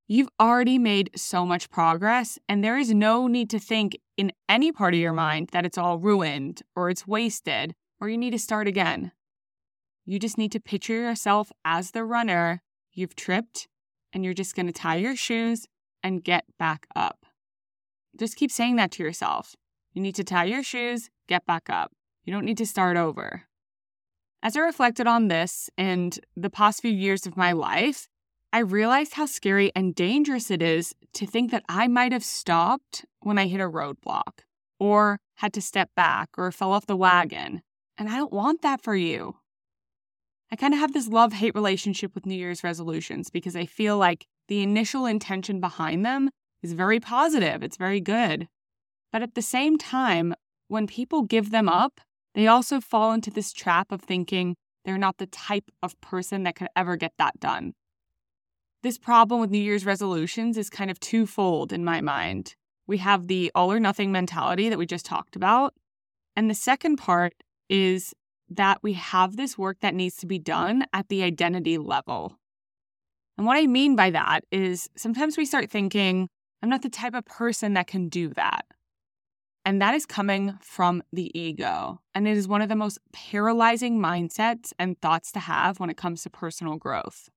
You've 0.07 0.29
already 0.39 0.79
made 0.79 1.11
so 1.17 1.47
much 1.47 1.71
progress, 1.71 2.39
and 2.49 2.63
there 2.63 2.77
is 2.77 2.93
no 2.93 3.27
need 3.27 3.49
to 3.51 3.59
think 3.59 3.99
in 4.17 4.33
any 4.49 4.71
part 4.71 4.93
of 4.93 5.01
your 5.01 5.15
mind 5.15 5.49
that 5.53 5.65
it's 5.65 5.79
all 5.79 5.99
ruined 5.99 6.63
or 6.77 6.91
it's 6.91 7.07
wasted 7.07 7.75
or 8.01 8.09
you 8.09 8.19
need 8.19 8.33
to 8.33 8.39
start 8.39 8.69
again. 8.69 9.13
You 10.05 10.19
just 10.19 10.37
need 10.37 10.53
to 10.53 10.61
picture 10.61 10.95
yourself 10.95 11.51
as 11.65 11.93
the 11.93 12.05
runner. 12.05 12.63
You've 12.93 13.17
tripped, 13.17 13.69
and 14.13 14.25
you're 14.25 14.35
just 14.35 14.55
going 14.55 14.67
to 14.67 14.73
tie 14.73 14.97
your 14.97 15.17
shoes 15.17 15.67
and 16.03 16.23
get 16.23 16.45
back 16.59 16.87
up. 16.95 17.25
Just 18.19 18.37
keep 18.37 18.51
saying 18.51 18.77
that 18.77 18.91
to 18.93 19.03
yourself. 19.03 19.57
You 19.95 20.03
need 20.03 20.15
to 20.17 20.25
tie 20.25 20.45
your 20.45 20.63
shoes, 20.63 21.09
get 21.29 21.47
back 21.47 21.71
up. 21.71 21.93
You 22.25 22.33
don't 22.33 22.45
need 22.45 22.59
to 22.59 22.67
start 22.67 22.97
over. 22.97 23.45
As 24.43 24.57
I 24.57 24.61
reflected 24.61 25.07
on 25.07 25.29
this 25.29 25.71
and 25.79 26.19
the 26.37 26.51
past 26.51 26.83
few 26.83 26.91
years 26.91 27.27
of 27.27 27.37
my 27.37 27.53
life, 27.53 28.09
I 28.53 28.59
realized 28.59 29.15
how 29.15 29.27
scary 29.27 29.73
and 29.75 29.95
dangerous 29.95 30.51
it 30.51 30.63
is 30.63 30.95
to 31.15 31.27
think 31.27 31.51
that 31.51 31.65
I 31.69 31.89
might 31.89 32.13
have 32.13 32.23
stopped 32.23 33.05
when 33.21 33.39
I 33.39 33.47
hit 33.47 33.61
a 33.61 33.71
roadblock, 33.71 34.43
or 34.79 35.19
had 35.37 35.53
to 35.55 35.63
step 35.63 35.91
back, 35.97 36.29
or 36.37 36.53
fell 36.53 36.73
off 36.73 36.87
the 36.87 36.95
wagon. 36.97 37.63
And 37.97 38.09
I 38.09 38.17
don't 38.17 38.33
want 38.33 38.63
that 38.63 38.83
for 38.83 38.95
you. 38.95 39.37
I 40.55 40.57
kind 40.57 40.73
of 40.73 40.79
have 40.79 40.93
this 40.93 41.09
love 41.09 41.33
hate 41.33 41.57
relationship 41.57 42.15
with 42.15 42.27
New 42.27 42.37
Year's 42.37 42.63
resolutions 42.63 43.29
because 43.29 43.57
I 43.57 43.67
feel 43.67 43.99
like 43.99 44.25
the 44.47 44.63
initial 44.63 45.05
intention 45.05 45.59
behind 45.59 46.07
them 46.07 46.31
is 46.63 46.75
very 46.75 47.01
positive, 47.01 47.65
it's 47.65 47.77
very 47.77 48.01
good. 48.01 48.47
But 49.11 49.21
at 49.23 49.35
the 49.35 49.43
same 49.43 49.79
time, 49.79 50.33
when 50.69 50.87
people 50.87 51.23
give 51.23 51.51
them 51.51 51.69
up, 51.69 52.01
they 52.37 52.47
also 52.47 52.81
fall 52.81 53.13
into 53.13 53.33
this 53.33 53.53
trap 53.53 53.91
of 53.91 54.03
thinking 54.03 54.55
they're 54.85 54.97
not 54.97 55.19
the 55.19 55.27
type 55.27 55.73
of 55.83 56.01
person 56.01 56.45
that 56.45 56.55
could 56.55 56.69
ever 56.77 56.95
get 56.95 57.15
that 57.19 57.41
done. 57.41 57.73
This 58.85 58.97
problem 58.97 59.41
with 59.41 59.51
New 59.51 59.59
Year's 59.59 59.85
resolutions 59.85 60.57
is 60.57 60.71
kind 60.71 60.89
of 60.89 61.01
twofold 61.01 61.73
in 61.73 61.85
my 61.85 62.01
mind. 62.01 62.55
We 62.87 62.99
have 62.99 63.27
the 63.27 63.51
all 63.57 63.73
or 63.73 63.81
nothing 63.81 64.13
mentality 64.13 64.69
that 64.69 64.79
we 64.79 64.87
just 64.87 65.05
talked 65.05 65.35
about. 65.35 65.75
And 66.37 66.49
the 66.49 66.55
second 66.55 66.95
part 66.95 67.35
is 67.69 68.15
that 68.51 68.83
we 68.83 68.95
have 68.95 69.37
this 69.37 69.57
work 69.57 69.79
that 69.81 69.95
needs 69.95 70.17
to 70.17 70.27
be 70.27 70.39
done 70.39 70.85
at 70.93 71.09
the 71.09 71.23
identity 71.23 71.79
level. 71.79 72.39
And 73.37 73.47
what 73.47 73.57
I 73.57 73.67
mean 73.67 73.97
by 73.97 74.11
that 74.11 74.45
is 74.51 74.89
sometimes 74.97 75.37
we 75.37 75.45
start 75.45 75.71
thinking, 75.71 76.29
I'm 76.63 76.69
not 76.69 76.83
the 76.83 76.89
type 76.89 77.15
of 77.15 77.25
person 77.25 77.75
that 77.75 77.87
can 77.87 78.09
do 78.09 78.29
that. 78.31 78.65
And 79.65 79.81
that 79.81 79.95
is 79.95 80.05
coming 80.05 80.59
from 80.61 81.03
the 81.13 81.37
ego. 81.39 82.01
And 82.15 82.29
it 82.29 82.37
is 82.37 82.47
one 82.47 82.61
of 82.61 82.69
the 82.69 82.77
most 82.77 82.99
paralyzing 83.13 83.99
mindsets 83.99 84.73
and 84.79 85.01
thoughts 85.01 85.33
to 85.33 85.41
have 85.41 85.81
when 85.81 85.91
it 85.91 85.97
comes 85.97 86.23
to 86.23 86.31
personal 86.31 86.77
growth. 86.77 87.29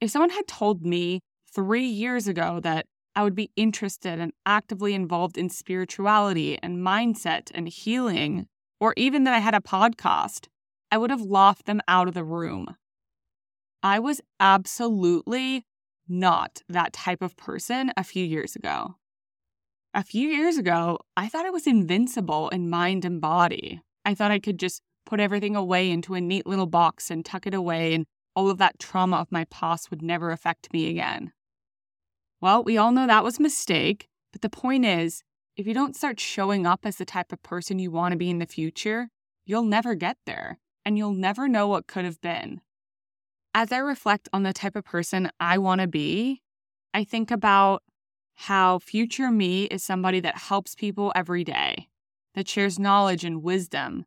If 0.00 0.10
someone 0.10 0.30
had 0.30 0.48
told 0.48 0.84
me 0.84 1.20
three 1.52 1.86
years 1.86 2.26
ago 2.26 2.58
that 2.60 2.86
I 3.14 3.22
would 3.22 3.34
be 3.34 3.50
interested 3.56 4.18
and 4.18 4.32
actively 4.46 4.94
involved 4.94 5.36
in 5.38 5.48
spirituality 5.48 6.58
and 6.62 6.78
mindset 6.78 7.50
and 7.54 7.68
healing, 7.68 8.46
or 8.80 8.94
even 8.96 9.24
that 9.24 9.34
I 9.34 9.38
had 9.38 9.54
a 9.54 9.60
podcast, 9.60 10.46
I 10.90 10.98
would 10.98 11.10
have 11.10 11.20
laughed 11.20 11.66
them 11.66 11.80
out 11.86 12.08
of 12.08 12.14
the 12.14 12.24
room. 12.24 12.76
I 13.82 13.98
was 13.98 14.20
absolutely 14.40 15.64
not 16.08 16.62
that 16.68 16.92
type 16.92 17.22
of 17.22 17.36
person 17.36 17.92
a 17.96 18.04
few 18.04 18.24
years 18.24 18.56
ago. 18.56 18.96
A 19.94 20.02
few 20.02 20.28
years 20.28 20.56
ago, 20.56 20.98
I 21.16 21.28
thought 21.28 21.46
I 21.46 21.50
was 21.50 21.66
invincible 21.66 22.48
in 22.48 22.70
mind 22.70 23.04
and 23.04 23.20
body. 23.20 23.80
I 24.04 24.14
thought 24.14 24.30
I 24.30 24.38
could 24.38 24.58
just 24.58 24.82
put 25.06 25.20
everything 25.20 25.56
away 25.56 25.90
into 25.90 26.14
a 26.14 26.20
neat 26.20 26.46
little 26.46 26.66
box 26.66 27.10
and 27.10 27.24
tuck 27.24 27.46
it 27.46 27.54
away 27.54 27.94
and 27.94 28.06
all 28.34 28.50
of 28.50 28.58
that 28.58 28.78
trauma 28.78 29.16
of 29.16 29.32
my 29.32 29.44
past 29.46 29.90
would 29.90 30.02
never 30.02 30.30
affect 30.30 30.72
me 30.72 30.88
again. 30.88 31.32
Well, 32.40 32.62
we 32.62 32.78
all 32.78 32.92
know 32.92 33.06
that 33.06 33.24
was 33.24 33.38
a 33.38 33.42
mistake, 33.42 34.08
but 34.32 34.42
the 34.42 34.48
point 34.48 34.84
is, 34.84 35.22
if 35.60 35.66
you 35.66 35.74
don't 35.74 35.94
start 35.94 36.18
showing 36.18 36.66
up 36.66 36.86
as 36.86 36.96
the 36.96 37.04
type 37.04 37.32
of 37.32 37.42
person 37.42 37.78
you 37.78 37.90
want 37.90 38.12
to 38.12 38.18
be 38.18 38.30
in 38.30 38.38
the 38.38 38.46
future, 38.46 39.10
you'll 39.44 39.62
never 39.62 39.94
get 39.94 40.16
there 40.24 40.58
and 40.86 40.96
you'll 40.96 41.12
never 41.12 41.48
know 41.48 41.68
what 41.68 41.86
could 41.86 42.06
have 42.06 42.18
been. 42.22 42.62
As 43.52 43.70
I 43.70 43.76
reflect 43.76 44.26
on 44.32 44.42
the 44.42 44.54
type 44.54 44.74
of 44.74 44.86
person 44.86 45.30
I 45.38 45.58
want 45.58 45.82
to 45.82 45.86
be, 45.86 46.40
I 46.94 47.04
think 47.04 47.30
about 47.30 47.82
how 48.36 48.78
future 48.78 49.30
me 49.30 49.64
is 49.64 49.84
somebody 49.84 50.18
that 50.20 50.38
helps 50.38 50.74
people 50.74 51.12
every 51.14 51.44
day, 51.44 51.90
that 52.34 52.48
shares 52.48 52.78
knowledge 52.78 53.22
and 53.22 53.42
wisdom, 53.42 54.06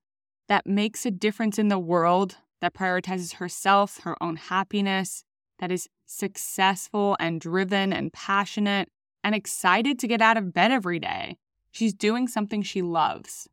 that 0.50 0.65
makes 0.65 1.05
a 1.05 1.12
difference 1.12 1.60
in 1.60 1.67
the 1.67 1.77
world 1.77 2.38
that 2.62 2.74
prioritizes 2.74 3.36
herself, 3.36 4.00
her 4.00 4.15
own 4.24 4.38
happiness, 4.38 5.24
that 5.60 5.72
is 5.72 5.88
successful 6.07 7.15
and 7.19 7.39
driven 7.39 7.93
and 7.93 8.12
passionate 8.12 8.89
and 9.24 9.36
excited 9.36 10.00
to 10.00 10.07
get 10.07 10.19
out 10.19 10.36
of 10.36 10.51
bed 10.51 10.72
every 10.72 10.98
day. 10.98 11.38
She's 11.74 11.96
doing 11.96 12.27
something 12.27 12.62
she 12.62 12.84
loves. 12.84 13.50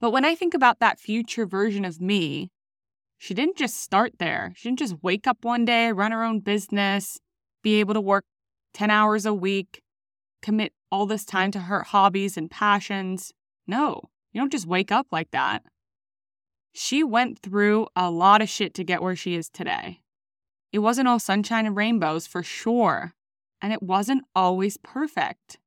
But 0.00 0.10
when 0.10 0.24
I 0.24 0.34
think 0.34 0.54
about 0.54 0.80
that 0.80 0.98
future 0.98 1.46
version 1.46 1.84
of 1.84 2.00
me, 2.00 2.50
she 3.16 3.32
didn't 3.32 3.56
just 3.56 3.80
start 3.80 4.14
there. 4.18 4.52
She 4.56 4.68
didn't 4.68 4.80
just 4.80 5.04
wake 5.04 5.28
up 5.28 5.44
one 5.44 5.64
day, 5.64 5.92
run 5.92 6.10
her 6.10 6.24
own 6.24 6.40
business, 6.40 7.20
be 7.62 7.78
able 7.78 7.94
to 7.94 8.00
work 8.00 8.24
10 8.74 8.90
hours 8.90 9.24
a 9.24 9.32
week, 9.32 9.82
commit 10.42 10.72
all 10.90 11.06
this 11.06 11.24
time 11.24 11.52
to 11.52 11.60
her 11.60 11.84
hobbies 11.84 12.36
and 12.36 12.50
passions. 12.50 13.32
No, 13.68 14.10
you 14.32 14.40
don't 14.40 14.50
just 14.50 14.66
wake 14.66 14.90
up 14.90 15.06
like 15.12 15.30
that. 15.30 15.62
She 16.72 17.04
went 17.04 17.38
through 17.38 17.86
a 17.94 18.10
lot 18.10 18.42
of 18.42 18.48
shit 18.48 18.74
to 18.74 18.82
get 18.82 19.00
where 19.00 19.14
she 19.14 19.36
is 19.36 19.48
today. 19.48 20.00
It 20.72 20.80
wasn't 20.80 21.06
all 21.06 21.20
sunshine 21.20 21.66
and 21.66 21.76
rainbows 21.76 22.26
for 22.26 22.42
sure, 22.42 23.12
and 23.60 23.72
it 23.72 23.82
wasn't 23.84 24.24
always 24.34 24.76
perfect. 24.78 25.58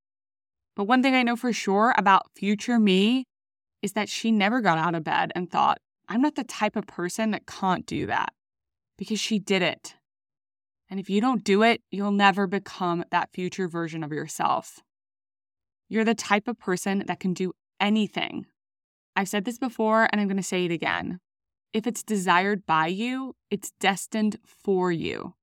But 0.75 0.85
one 0.85 1.01
thing 1.01 1.15
I 1.15 1.23
know 1.23 1.35
for 1.35 1.53
sure 1.53 1.93
about 1.97 2.31
future 2.35 2.79
me 2.79 3.25
is 3.81 3.93
that 3.93 4.09
she 4.09 4.31
never 4.31 4.61
got 4.61 4.77
out 4.77 4.95
of 4.95 5.03
bed 5.03 5.31
and 5.35 5.49
thought, 5.49 5.79
I'm 6.07 6.21
not 6.21 6.35
the 6.35 6.43
type 6.43 6.75
of 6.75 6.87
person 6.87 7.31
that 7.31 7.47
can't 7.47 7.85
do 7.85 8.05
that, 8.07 8.33
because 8.97 9.19
she 9.19 9.39
did 9.39 9.61
it. 9.61 9.95
And 10.89 10.99
if 10.99 11.09
you 11.09 11.21
don't 11.21 11.43
do 11.43 11.63
it, 11.63 11.81
you'll 11.89 12.11
never 12.11 12.45
become 12.45 13.03
that 13.11 13.31
future 13.33 13.67
version 13.67 14.03
of 14.03 14.11
yourself. 14.11 14.79
You're 15.89 16.03
the 16.03 16.15
type 16.15 16.47
of 16.47 16.59
person 16.59 17.03
that 17.07 17.19
can 17.19 17.33
do 17.33 17.53
anything 17.79 18.45
I've 19.15 19.29
said 19.29 19.45
this 19.45 19.57
before 19.57 20.09
and 20.11 20.19
I'm 20.19 20.27
going 20.27 20.37
to 20.37 20.43
say 20.43 20.65
it 20.65 20.71
again. 20.71 21.19
If 21.73 21.87
it's 21.87 22.03
desired 22.03 22.65
by 22.65 22.87
you, 22.87 23.35
it's 23.49 23.71
destined 23.79 24.37
for 24.45 24.91
you. 24.91 25.35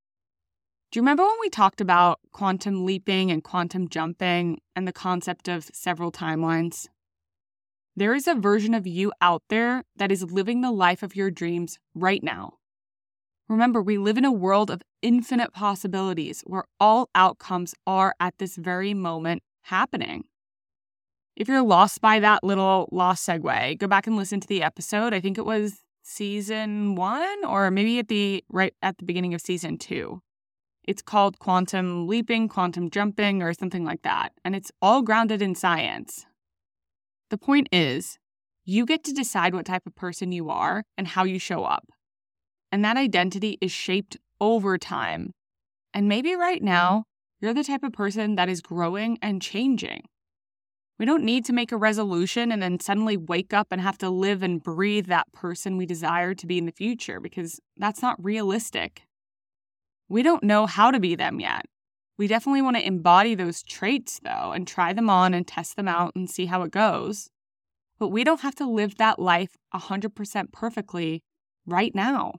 Do 0.93 0.99
you 0.99 1.03
remember 1.05 1.23
when 1.23 1.41
we 1.41 1.49
talked 1.49 1.81
about 1.81 2.21
quantum 2.33 2.85
leaping 2.85 3.31
and 3.31 3.43
quantum 3.43 3.89
jumping 3.89 4.61
and 4.77 4.87
the 4.87 4.93
concept 4.93 5.49
of 5.49 5.71
several 5.73 6.13
timelines? 6.13 6.87
There 7.97 8.15
is 8.15 8.29
a 8.29 8.35
version 8.35 8.75
of 8.75 8.87
you 8.87 9.11
out 9.23 9.43
there 9.49 9.85
that 9.97 10.13
is 10.13 10.23
living 10.23 10.61
the 10.61 10.71
life 10.71 11.03
of 11.03 11.17
your 11.17 11.31
dreams 11.31 11.79
right 11.95 12.23
now. 12.23 12.59
Remember, 13.49 13.81
we 13.81 13.97
live 13.97 14.19
in 14.19 14.27
a 14.27 14.31
world 14.31 14.71
of 14.71 14.83
infinite 15.01 15.55
possibilities 15.55 16.43
where 16.47 16.65
all 16.79 17.09
outcomes 17.15 17.75
are 17.87 18.15
at 18.21 18.37
this 18.37 18.57
very 18.57 18.93
moment 18.93 19.43
happening. 19.63 20.25
If 21.37 21.49
you're 21.49 21.63
lost 21.63 22.03
by 22.03 22.21
that 22.21 22.45
little 22.45 22.91
lost 22.93 23.27
segue, 23.27 23.79
go 23.79 23.87
back 23.87 24.07
and 24.07 24.19
listen 24.19 24.41
to 24.41 24.49
the 24.49 24.63
episode. 24.63 25.15
I 25.15 25.21
think 25.21 25.39
it 25.39 25.47
was 25.47 25.85
season 26.03 26.97
one 26.97 27.47
or 27.47 27.71
maybe 27.71 27.99
at 27.99 28.09
the 28.09 28.45
right 28.51 28.75
at 28.83 28.99
the 28.99 29.07
beginning 29.07 29.33
of 29.33 29.41
season 29.41 29.79
two. 29.79 30.21
It's 30.85 31.03
called 31.03 31.39
quantum 31.39 32.09
leaping, 32.09 32.49
quantum 32.49 32.91
jumping, 32.91 33.43
or 33.43 33.55
something 33.55 33.85
like 33.85 34.03
that. 34.03 34.33
And 34.45 34.57
it's 34.57 34.73
all 34.81 35.03
grounded 35.03 35.41
in 35.41 35.55
science. 35.55 36.27
The 37.31 37.39
point 37.39 37.69
is, 37.73 38.19
you 38.65 38.85
get 38.87 39.05
to 39.05 39.13
decide 39.13 39.55
what 39.55 39.67
type 39.67 39.87
of 39.87 39.95
person 39.95 40.33
you 40.33 40.51
are 40.51 40.85
and 40.97 41.09
how 41.09 41.25
you 41.25 41.39
show 41.39 41.65
up. 41.65 41.89
And 42.71 42.85
that 42.85 42.97
identity 42.97 43.59
is 43.61 43.73
shaped 43.73 44.17
over 44.41 44.79
time. 44.79 45.33
And 45.95 46.09
maybe 46.09 46.35
right 46.35 46.63
now, 46.63 47.05
you're 47.41 47.55
the 47.55 47.65
type 47.65 47.83
of 47.83 47.93
person 47.93 48.37
that 48.37 48.49
is 48.49 48.61
growing 48.61 49.19
and 49.21 49.43
changing. 49.43 50.03
We 50.99 51.07
don't 51.07 51.25
need 51.25 51.45
to 51.47 51.53
make 51.53 51.73
a 51.73 51.77
resolution 51.77 52.53
and 52.53 52.63
then 52.63 52.79
suddenly 52.79 53.17
wake 53.17 53.53
up 53.53 53.69
and 53.71 53.81
have 53.81 53.99
to 53.99 54.11
live 54.11 54.43
and 54.43 54.63
breathe 54.63 55.07
that 55.07 55.33
person 55.33 55.77
we 55.77 55.87
desire 55.87 56.35
to 56.35 56.47
be 56.47 56.59
in 56.59 56.67
the 56.67 56.73
future 56.73 57.19
because 57.19 57.61
that's 57.77 58.03
not 58.03 58.23
realistic. 58.23 59.03
We 60.09 60.23
don't 60.23 60.43
know 60.43 60.67
how 60.67 60.91
to 60.91 61.01
be 61.01 61.15
them 61.15 61.41
yet. 61.41 61.67
We 62.19 62.27
definitely 62.27 62.63
want 62.63 62.77
to 62.77 62.87
embody 62.87 63.35
those 63.35 63.63
traits 63.63 64.21
though 64.23 64.53
and 64.53 64.67
try 64.67 64.93
them 64.93 65.09
on 65.09 65.35
and 65.35 65.47
test 65.47 65.77
them 65.77 65.89
out 65.89 66.15
and 66.15 66.29
see 66.29 66.47
how 66.47 66.63
it 66.63 66.71
goes. 66.71 67.29
But 67.99 68.09
we 68.09 68.25
don't 68.25 68.41
have 68.41 68.55
to 68.57 68.69
live 68.69 68.97
that 68.97 69.19
life 69.19 69.57
100% 69.75 70.53
perfectly 70.53 71.23
right 71.67 71.95
now. 71.95 72.35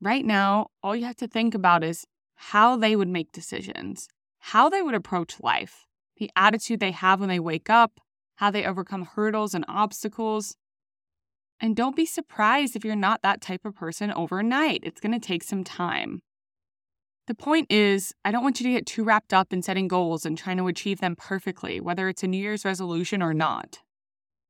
Right 0.00 0.24
now, 0.24 0.68
all 0.82 0.94
you 0.94 1.04
have 1.04 1.16
to 1.16 1.28
think 1.28 1.54
about 1.54 1.84
is 1.84 2.04
how 2.36 2.76
they 2.76 2.96
would 2.96 3.08
make 3.08 3.32
decisions, 3.32 4.08
how 4.38 4.68
they 4.68 4.82
would 4.82 4.94
approach 4.94 5.40
life 5.40 5.86
the 6.16 6.30
attitude 6.36 6.80
they 6.80 6.92
have 6.92 7.20
when 7.20 7.28
they 7.28 7.40
wake 7.40 7.68
up, 7.68 8.00
how 8.36 8.50
they 8.50 8.64
overcome 8.64 9.04
hurdles 9.14 9.54
and 9.54 9.64
obstacles. 9.68 10.56
And 11.60 11.76
don't 11.76 11.96
be 11.96 12.06
surprised 12.06 12.76
if 12.76 12.84
you're 12.84 12.96
not 12.96 13.22
that 13.22 13.40
type 13.40 13.64
of 13.64 13.74
person 13.74 14.12
overnight. 14.12 14.80
It's 14.82 15.00
going 15.00 15.18
to 15.18 15.24
take 15.24 15.42
some 15.42 15.64
time. 15.64 16.20
The 17.26 17.34
point 17.34 17.72
is, 17.72 18.14
I 18.22 18.30
don't 18.30 18.42
want 18.42 18.60
you 18.60 18.64
to 18.64 18.72
get 18.72 18.84
too 18.84 19.02
wrapped 19.02 19.32
up 19.32 19.50
in 19.50 19.62
setting 19.62 19.88
goals 19.88 20.26
and 20.26 20.36
trying 20.36 20.58
to 20.58 20.66
achieve 20.66 21.00
them 21.00 21.16
perfectly, 21.16 21.80
whether 21.80 22.08
it's 22.10 22.22
a 22.22 22.26
New 22.26 22.36
Year's 22.36 22.66
resolution 22.66 23.22
or 23.22 23.32
not. 23.32 23.78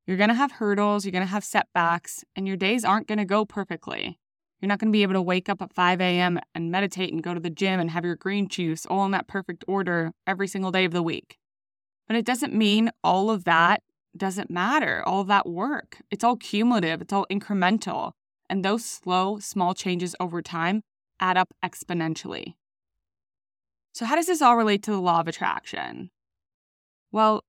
You're 0.07 0.17
going 0.17 0.29
to 0.29 0.35
have 0.35 0.53
hurdles, 0.53 1.05
you're 1.05 1.13
going 1.13 1.25
to 1.25 1.31
have 1.31 1.45
setbacks, 1.45 2.25
and 2.35 2.49
your 2.49 2.57
days 2.57 2.85
aren't 2.85 3.07
going 3.07 3.19
to 3.19 3.25
go 3.25 3.45
perfectly. 3.45 4.19
You're 4.61 4.69
not 4.69 4.81
going 4.81 4.91
to 4.93 4.97
be 4.97 5.05
able 5.05 5.15
to 5.15 5.23
wake 5.23 5.49
up 5.49 5.63
at 5.63 5.73
5 5.73 6.01
a.m. 6.01 6.41
and 6.53 6.73
meditate 6.73 7.13
and 7.13 7.23
go 7.23 7.33
to 7.33 7.39
the 7.39 7.49
gym 7.49 7.79
and 7.79 7.91
have 7.91 8.05
your 8.05 8.17
green 8.17 8.49
juice 8.49 8.87
all 8.87 9.05
in 9.05 9.13
that 9.13 9.29
perfect 9.29 9.65
order 9.69 10.11
every 10.27 10.49
single 10.49 10.73
day 10.73 10.85
of 10.85 10.93
the 10.93 11.03
week. 11.03 11.39
But 12.09 12.17
it 12.17 12.27
doesn't 12.27 12.53
mean 12.53 12.91
all 13.05 13.31
of 13.31 13.45
that 13.45 13.83
doesn't 14.17 14.51
matter, 14.51 15.03
all 15.07 15.23
that 15.25 15.49
work. 15.49 15.99
It's 16.11 16.25
all 16.25 16.37
cumulative, 16.37 17.01
it's 17.01 17.13
all 17.13 17.27
incremental. 17.31 18.13
And 18.51 18.65
those 18.65 18.85
slow, 18.85 19.39
small 19.39 19.75
changes 19.75 20.17
over 20.19 20.43
time 20.43 20.83
add 21.21 21.37
up 21.37 21.55
exponentially. 21.65 22.55
So, 23.95 24.05
how 24.07 24.17
does 24.17 24.27
this 24.27 24.43
all 24.43 24.57
relate 24.57 24.83
to 24.83 24.91
the 24.91 25.01
law 25.01 25.21
of 25.21 25.29
attraction? 25.29 26.11
Well, 27.13 27.45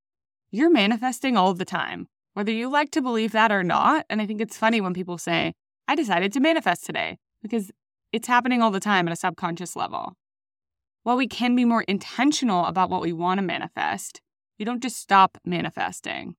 you're 0.52 0.70
manifesting 0.70 1.36
all 1.36 1.56
the 1.56 1.66
time, 1.66 2.08
whether 2.36 2.52
you 2.52 2.70
like 2.70 2.92
to 2.92 3.02
believe 3.02 3.32
that 3.32 3.52
or 3.52 3.64
not. 3.64 4.06
And 4.12 4.22
I 4.22 4.28
think 4.28 4.40
it's 4.40 4.56
funny 4.56 4.80
when 4.80 4.94
people 4.94 5.18
say, 5.18 5.54
I 5.88 5.96
decided 5.96 6.32
to 6.34 6.40
manifest 6.40 6.86
today, 6.86 7.18
because 7.42 7.72
it's 8.12 8.28
happening 8.28 8.62
all 8.62 8.70
the 8.70 8.80
time 8.80 9.08
at 9.08 9.12
a 9.12 9.16
subconscious 9.16 9.76
level. 9.76 10.14
While 11.02 11.18
we 11.18 11.28
can 11.28 11.56
be 11.56 11.66
more 11.66 11.82
intentional 11.88 12.66
about 12.66 12.92
what 12.92 13.02
we 13.02 13.12
want 13.12 13.40
to 13.40 13.46
manifest, 13.46 14.22
you 14.60 14.66
don't 14.68 14.84
just 14.84 14.98
stop 14.98 15.40
manifesting. 15.46 16.36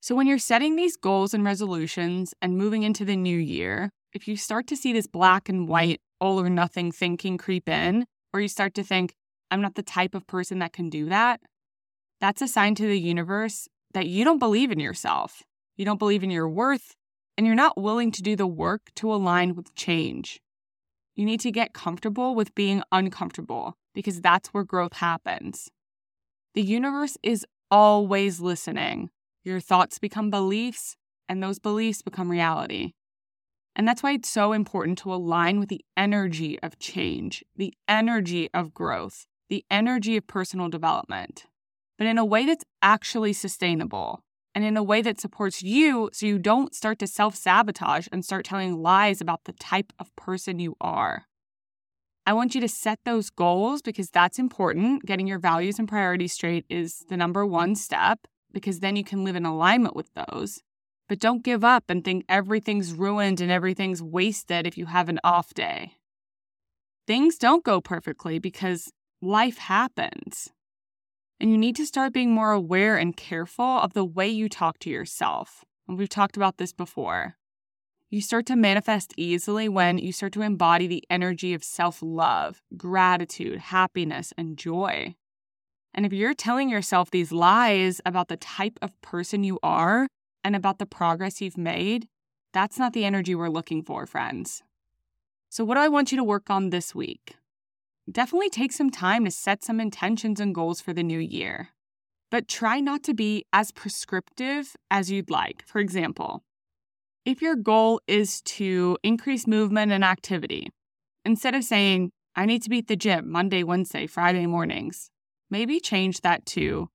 So, 0.00 0.14
when 0.14 0.26
you're 0.26 0.38
setting 0.38 0.76
these 0.76 0.98
goals 0.98 1.32
and 1.32 1.46
resolutions 1.46 2.34
and 2.42 2.58
moving 2.58 2.82
into 2.82 3.06
the 3.06 3.16
new 3.16 3.38
year, 3.38 3.90
if 4.12 4.28
you 4.28 4.36
start 4.36 4.66
to 4.66 4.76
see 4.76 4.92
this 4.92 5.06
black 5.06 5.48
and 5.48 5.66
white, 5.66 6.02
all 6.20 6.38
or 6.38 6.50
nothing 6.50 6.92
thinking 6.92 7.38
creep 7.38 7.70
in, 7.70 8.04
or 8.32 8.40
you 8.40 8.48
start 8.48 8.74
to 8.74 8.82
think, 8.82 9.14
I'm 9.50 9.62
not 9.62 9.74
the 9.74 9.82
type 9.82 10.14
of 10.14 10.26
person 10.26 10.58
that 10.58 10.72
can 10.72 10.90
do 10.90 11.06
that, 11.06 11.40
that's 12.20 12.42
a 12.42 12.48
sign 12.48 12.74
to 12.76 12.86
the 12.86 12.98
universe 12.98 13.68
that 13.94 14.06
you 14.06 14.24
don't 14.24 14.38
believe 14.38 14.70
in 14.70 14.80
yourself. 14.80 15.42
You 15.76 15.84
don't 15.84 15.98
believe 15.98 16.24
in 16.24 16.30
your 16.30 16.48
worth, 16.48 16.94
and 17.36 17.46
you're 17.46 17.54
not 17.54 17.80
willing 17.80 18.10
to 18.12 18.22
do 18.22 18.34
the 18.34 18.46
work 18.46 18.90
to 18.96 19.12
align 19.12 19.54
with 19.54 19.74
change. 19.74 20.40
You 21.14 21.24
need 21.24 21.40
to 21.40 21.52
get 21.52 21.72
comfortable 21.72 22.34
with 22.34 22.54
being 22.54 22.82
uncomfortable 22.92 23.76
because 23.94 24.20
that's 24.20 24.48
where 24.48 24.64
growth 24.64 24.94
happens. 24.94 25.68
The 26.54 26.62
universe 26.62 27.16
is 27.22 27.46
always 27.70 28.40
listening. 28.40 29.10
Your 29.44 29.60
thoughts 29.60 29.98
become 29.98 30.30
beliefs, 30.30 30.96
and 31.28 31.42
those 31.42 31.58
beliefs 31.58 32.02
become 32.02 32.30
reality. 32.30 32.92
And 33.78 33.86
that's 33.86 34.02
why 34.02 34.12
it's 34.12 34.28
so 34.28 34.52
important 34.52 34.98
to 34.98 35.14
align 35.14 35.60
with 35.60 35.68
the 35.68 35.84
energy 35.96 36.60
of 36.64 36.80
change, 36.80 37.44
the 37.56 37.72
energy 37.86 38.50
of 38.52 38.74
growth, 38.74 39.26
the 39.48 39.64
energy 39.70 40.16
of 40.16 40.26
personal 40.26 40.68
development, 40.68 41.46
but 41.96 42.08
in 42.08 42.18
a 42.18 42.24
way 42.24 42.44
that's 42.44 42.64
actually 42.82 43.32
sustainable 43.32 44.24
and 44.52 44.64
in 44.64 44.76
a 44.76 44.82
way 44.82 45.00
that 45.00 45.20
supports 45.20 45.62
you 45.62 46.10
so 46.12 46.26
you 46.26 46.40
don't 46.40 46.74
start 46.74 46.98
to 46.98 47.06
self 47.06 47.36
sabotage 47.36 48.08
and 48.10 48.24
start 48.24 48.44
telling 48.44 48.82
lies 48.82 49.20
about 49.20 49.44
the 49.44 49.52
type 49.52 49.92
of 50.00 50.14
person 50.16 50.58
you 50.58 50.74
are. 50.80 51.26
I 52.26 52.32
want 52.32 52.56
you 52.56 52.60
to 52.60 52.68
set 52.68 52.98
those 53.04 53.30
goals 53.30 53.80
because 53.80 54.10
that's 54.10 54.40
important. 54.40 55.06
Getting 55.06 55.28
your 55.28 55.38
values 55.38 55.78
and 55.78 55.88
priorities 55.88 56.32
straight 56.32 56.66
is 56.68 57.04
the 57.08 57.16
number 57.16 57.46
one 57.46 57.76
step 57.76 58.26
because 58.52 58.80
then 58.80 58.96
you 58.96 59.04
can 59.04 59.24
live 59.24 59.36
in 59.36 59.46
alignment 59.46 59.94
with 59.94 60.10
those. 60.14 60.62
But 61.08 61.18
don't 61.18 61.42
give 61.42 61.64
up 61.64 61.84
and 61.88 62.04
think 62.04 62.24
everything's 62.28 62.92
ruined 62.92 63.40
and 63.40 63.50
everything's 63.50 64.02
wasted 64.02 64.66
if 64.66 64.76
you 64.76 64.86
have 64.86 65.08
an 65.08 65.18
off 65.24 65.54
day. 65.54 65.92
Things 67.06 67.38
don't 67.38 67.64
go 67.64 67.80
perfectly 67.80 68.38
because 68.38 68.92
life 69.22 69.56
happens. 69.56 70.50
And 71.40 71.50
you 71.50 71.56
need 71.56 71.76
to 71.76 71.86
start 71.86 72.12
being 72.12 72.32
more 72.32 72.52
aware 72.52 72.96
and 72.96 73.16
careful 73.16 73.64
of 73.64 73.94
the 73.94 74.04
way 74.04 74.28
you 74.28 74.48
talk 74.48 74.78
to 74.80 74.90
yourself. 74.90 75.64
And 75.88 75.96
we've 75.96 76.08
talked 76.08 76.36
about 76.36 76.58
this 76.58 76.72
before. 76.72 77.36
You 78.10 78.20
start 78.20 78.46
to 78.46 78.56
manifest 78.56 79.14
easily 79.16 79.68
when 79.68 79.98
you 79.98 80.12
start 80.12 80.32
to 80.32 80.42
embody 80.42 80.86
the 80.86 81.04
energy 81.08 81.54
of 81.54 81.62
self 81.62 82.02
love, 82.02 82.62
gratitude, 82.76 83.58
happiness, 83.58 84.32
and 84.36 84.58
joy. 84.58 85.14
And 85.94 86.04
if 86.04 86.12
you're 86.12 86.34
telling 86.34 86.68
yourself 86.68 87.10
these 87.10 87.32
lies 87.32 88.00
about 88.04 88.28
the 88.28 88.36
type 88.36 88.78
of 88.82 88.98
person 89.00 89.44
you 89.44 89.58
are, 89.62 90.08
and 90.48 90.56
about 90.56 90.78
the 90.78 90.86
progress 90.86 91.42
you've 91.42 91.58
made, 91.58 92.08
that's 92.54 92.78
not 92.78 92.94
the 92.94 93.04
energy 93.04 93.34
we're 93.34 93.50
looking 93.50 93.82
for, 93.82 94.06
friends. 94.06 94.62
So, 95.50 95.62
what 95.62 95.74
do 95.74 95.80
I 95.80 95.88
want 95.88 96.10
you 96.10 96.16
to 96.16 96.24
work 96.24 96.48
on 96.48 96.70
this 96.70 96.94
week? 96.94 97.36
Definitely 98.10 98.48
take 98.48 98.72
some 98.72 98.90
time 98.90 99.26
to 99.26 99.30
set 99.30 99.62
some 99.62 99.78
intentions 99.78 100.40
and 100.40 100.54
goals 100.54 100.80
for 100.80 100.94
the 100.94 101.02
new 101.02 101.18
year. 101.18 101.68
But 102.30 102.48
try 102.48 102.80
not 102.80 103.02
to 103.04 103.14
be 103.14 103.44
as 103.52 103.70
prescriptive 103.70 104.74
as 104.90 105.10
you'd 105.10 105.30
like. 105.30 105.64
For 105.66 105.80
example, 105.80 106.42
if 107.26 107.42
your 107.42 107.54
goal 107.54 108.00
is 108.06 108.40
to 108.42 108.96
increase 109.02 109.46
movement 109.46 109.92
and 109.92 110.02
activity, 110.02 110.70
instead 111.26 111.54
of 111.54 111.62
saying, 111.62 112.10
I 112.34 112.46
need 112.46 112.62
to 112.62 112.70
be 112.70 112.78
at 112.78 112.86
the 112.86 112.96
gym 112.96 113.30
Monday, 113.30 113.62
Wednesday, 113.62 114.06
Friday 114.06 114.46
mornings, 114.46 115.10
maybe 115.50 115.78
change 115.78 116.22
that 116.22 116.46
to, 116.46 116.88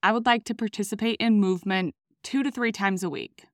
I 0.00 0.12
would 0.12 0.26
like 0.26 0.44
to 0.44 0.54
participate 0.54 1.16
in 1.18 1.40
movement 1.40 1.94
two 2.22 2.42
to 2.42 2.50
three 2.50 2.72
times 2.72 3.02
a 3.02 3.10
week. 3.10 3.44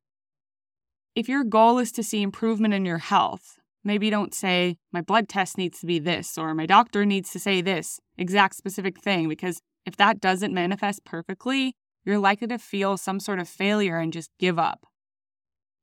If 1.14 1.28
your 1.28 1.44
goal 1.44 1.78
is 1.78 1.92
to 1.92 2.02
see 2.02 2.22
improvement 2.22 2.74
in 2.74 2.84
your 2.84 2.98
health, 2.98 3.58
maybe 3.82 4.10
don't 4.10 4.34
say, 4.34 4.76
my 4.92 5.00
blood 5.00 5.28
test 5.28 5.56
needs 5.56 5.80
to 5.80 5.86
be 5.86 5.98
this, 5.98 6.36
or 6.36 6.54
my 6.54 6.66
doctor 6.66 7.06
needs 7.06 7.30
to 7.30 7.38
say 7.38 7.60
this 7.60 8.00
exact 8.18 8.56
specific 8.56 9.00
thing, 9.00 9.28
because 9.28 9.60
if 9.86 9.96
that 9.96 10.20
doesn't 10.20 10.52
manifest 10.52 11.04
perfectly, 11.04 11.74
you're 12.04 12.18
likely 12.18 12.48
to 12.48 12.58
feel 12.58 12.96
some 12.96 13.20
sort 13.20 13.38
of 13.38 13.48
failure 13.48 13.98
and 13.98 14.12
just 14.12 14.30
give 14.38 14.58
up. 14.58 14.86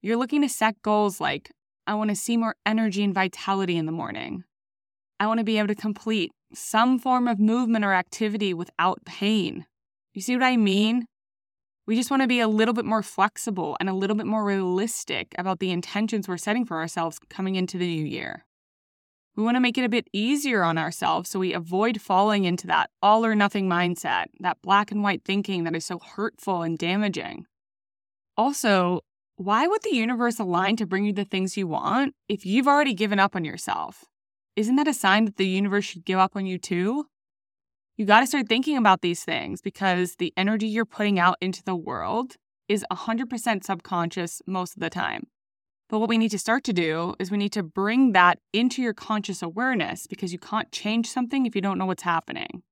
You're 0.02 0.18
looking 0.18 0.42
to 0.42 0.50
set 0.50 0.82
goals 0.82 1.22
like, 1.22 1.52
I 1.88 1.96
want 1.96 2.10
to 2.10 2.16
see 2.16 2.38
more 2.38 2.56
energy 2.66 3.04
and 3.04 3.14
vitality 3.14 3.78
in 3.78 3.86
the 3.86 3.92
morning. 3.92 4.44
I 5.20 5.28
want 5.28 5.40
to 5.40 5.44
be 5.44 5.58
able 5.58 5.70
to 5.70 5.76
complete 5.76 6.32
some 6.54 7.00
form 7.00 7.28
of 7.28 7.40
movement 7.40 7.86
or 7.86 7.94
activity 7.94 8.54
without 8.54 9.06
pain. 9.06 9.66
You 10.14 10.22
see 10.22 10.36
what 10.36 10.44
I 10.44 10.58
mean? 10.58 11.06
We 11.86 11.98
just 11.98 12.10
want 12.10 12.22
to 12.22 12.28
be 12.28 12.40
a 12.40 12.48
little 12.48 12.74
bit 12.74 12.86
more 12.86 13.04
flexible 13.04 13.76
and 13.80 13.90
a 13.90 13.94
little 13.94 14.16
bit 14.16 14.26
more 14.26 14.46
realistic 14.46 15.36
about 15.38 15.60
the 15.60 15.72
intentions 15.72 16.28
we're 16.28 16.38
setting 16.38 16.66
for 16.66 16.78
ourselves 16.78 17.20
coming 17.30 17.56
into 17.56 17.78
the 17.78 17.88
new 17.88 18.06
year. 18.06 18.46
We 19.36 19.44
want 19.44 19.58
to 19.58 19.62
make 19.62 19.78
it 19.78 19.84
a 19.84 19.90
bit 19.90 20.08
easier 20.14 20.64
on 20.64 20.78
ourselves 20.78 21.30
so 21.30 21.40
we 21.40 21.54
avoid 21.54 22.00
falling 22.00 22.46
into 22.46 22.68
that 22.68 22.90
all 23.02 23.26
or 23.26 23.36
nothing 23.36 23.68
mindset, 23.68 24.28
that 24.40 24.62
black 24.62 24.92
and 24.92 25.04
white 25.04 25.26
thinking 25.26 25.66
that 25.66 25.76
is 25.76 25.86
so 25.86 26.00
hurtful 26.00 26.62
and 26.62 26.78
damaging. 26.78 27.48
Also, 28.38 29.02
why 29.36 29.68
would 29.68 29.82
the 29.84 29.96
universe 29.96 30.40
align 30.40 30.78
to 30.78 30.86
bring 30.86 31.04
you 31.04 31.12
the 31.12 31.26
things 31.26 31.58
you 31.58 31.68
want 31.68 32.14
if 32.30 32.46
you've 32.46 32.68
already 32.68 32.94
given 32.94 33.20
up 33.20 33.36
on 33.36 33.44
yourself? 33.44 34.06
Isn't 34.56 34.76
that 34.78 34.88
a 34.88 34.94
sign 34.94 35.26
that 35.26 35.38
the 35.38 35.48
universe 35.48 35.84
should 35.84 36.06
give 36.06 36.20
up 36.20 36.36
on 36.36 36.46
you 36.46 36.60
too? 36.60 37.08
You 37.96 38.06
got 38.06 38.22
to 38.22 38.28
start 38.28 38.50
thinking 38.50 38.76
about 38.76 39.02
these 39.02 39.24
things 39.24 39.62
because 39.62 40.16
the 40.16 40.34
energy 40.36 40.68
you're 40.68 40.84
putting 40.84 41.20
out 41.20 41.38
into 41.40 41.64
the 41.64 41.76
world 41.76 42.38
is 42.68 42.84
100% 42.92 43.64
subconscious 43.64 44.42
most 44.48 44.76
of 44.76 44.82
the 44.82 44.90
time. 44.90 45.28
But 45.90 46.00
what 46.00 46.10
we 46.10 46.18
need 46.18 46.32
to 46.32 46.40
start 46.40 46.64
to 46.64 46.74
do 46.74 47.14
is 47.20 47.30
we 47.30 47.38
need 47.38 47.52
to 47.52 47.62
bring 47.62 48.14
that 48.14 48.40
into 48.52 48.82
your 48.82 48.96
conscious 48.96 49.44
awareness 49.44 50.08
because 50.08 50.34
you 50.34 50.40
can't 50.40 50.72
change 50.72 51.08
something 51.08 51.46
if 51.46 51.56
you 51.56 51.62
don't 51.62 51.78
know 51.78 51.86
what's 51.86 52.02
happening. 52.02 52.64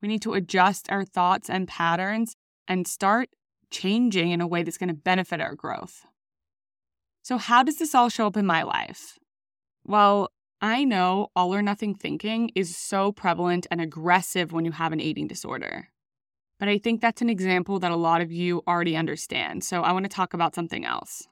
We 0.00 0.06
need 0.06 0.22
to 0.22 0.34
adjust 0.34 0.88
our 0.88 1.04
thoughts 1.04 1.50
and 1.50 1.66
patterns 1.66 2.36
and 2.68 2.86
start 2.86 3.30
changing 3.72 4.30
in 4.30 4.40
a 4.40 4.46
way 4.46 4.62
that's 4.62 4.78
going 4.78 4.88
to 4.88 4.94
benefit 4.94 5.40
our 5.40 5.56
growth. 5.56 6.04
So, 7.22 7.38
how 7.38 7.64
does 7.64 7.78
this 7.78 7.94
all 7.94 8.08
show 8.08 8.28
up 8.28 8.36
in 8.36 8.46
my 8.46 8.62
life? 8.62 9.18
Well, 9.84 10.28
I 10.64 10.84
know 10.84 11.28
all 11.36 11.54
or 11.54 11.60
nothing 11.60 11.94
thinking 11.94 12.50
is 12.54 12.74
so 12.74 13.12
prevalent 13.12 13.66
and 13.70 13.82
aggressive 13.82 14.50
when 14.50 14.64
you 14.64 14.72
have 14.72 14.94
an 14.94 15.00
eating 15.00 15.26
disorder. 15.26 15.90
But 16.58 16.70
I 16.70 16.78
think 16.78 17.02
that's 17.02 17.20
an 17.20 17.28
example 17.28 17.78
that 17.80 17.92
a 17.92 17.96
lot 17.96 18.22
of 18.22 18.32
you 18.32 18.62
already 18.66 18.96
understand. 18.96 19.62
So 19.62 19.82
I 19.82 19.92
want 19.92 20.06
to 20.06 20.08
talk 20.08 20.32
about 20.32 20.54
something 20.54 20.86
else. 20.86 21.28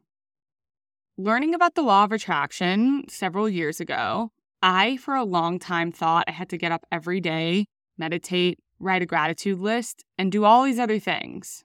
Learning 1.17 1.55
about 1.55 1.77
the 1.77 1.81
law 1.81 2.05
of 2.05 2.13
attraction 2.13 3.05
several 3.09 3.49
years 3.49 3.81
ago, 3.81 4.33
I, 4.61 4.99
for 4.99 5.15
a 5.15 5.25
long 5.25 5.59
time, 5.59 5.93
thought 5.93 6.27
I 6.29 6.33
had 6.33 6.51
to 6.51 6.59
get 6.59 6.71
up 6.71 6.85
every 6.93 7.23
day, 7.23 7.65
meditate, 7.97 8.59
write 8.79 9.01
a 9.01 9.07
gratitude 9.07 9.59
list, 9.59 10.05
and 10.19 10.31
do 10.31 10.45
all 10.45 10.65
these 10.65 10.79
other 10.79 10.99
things. 10.99 11.65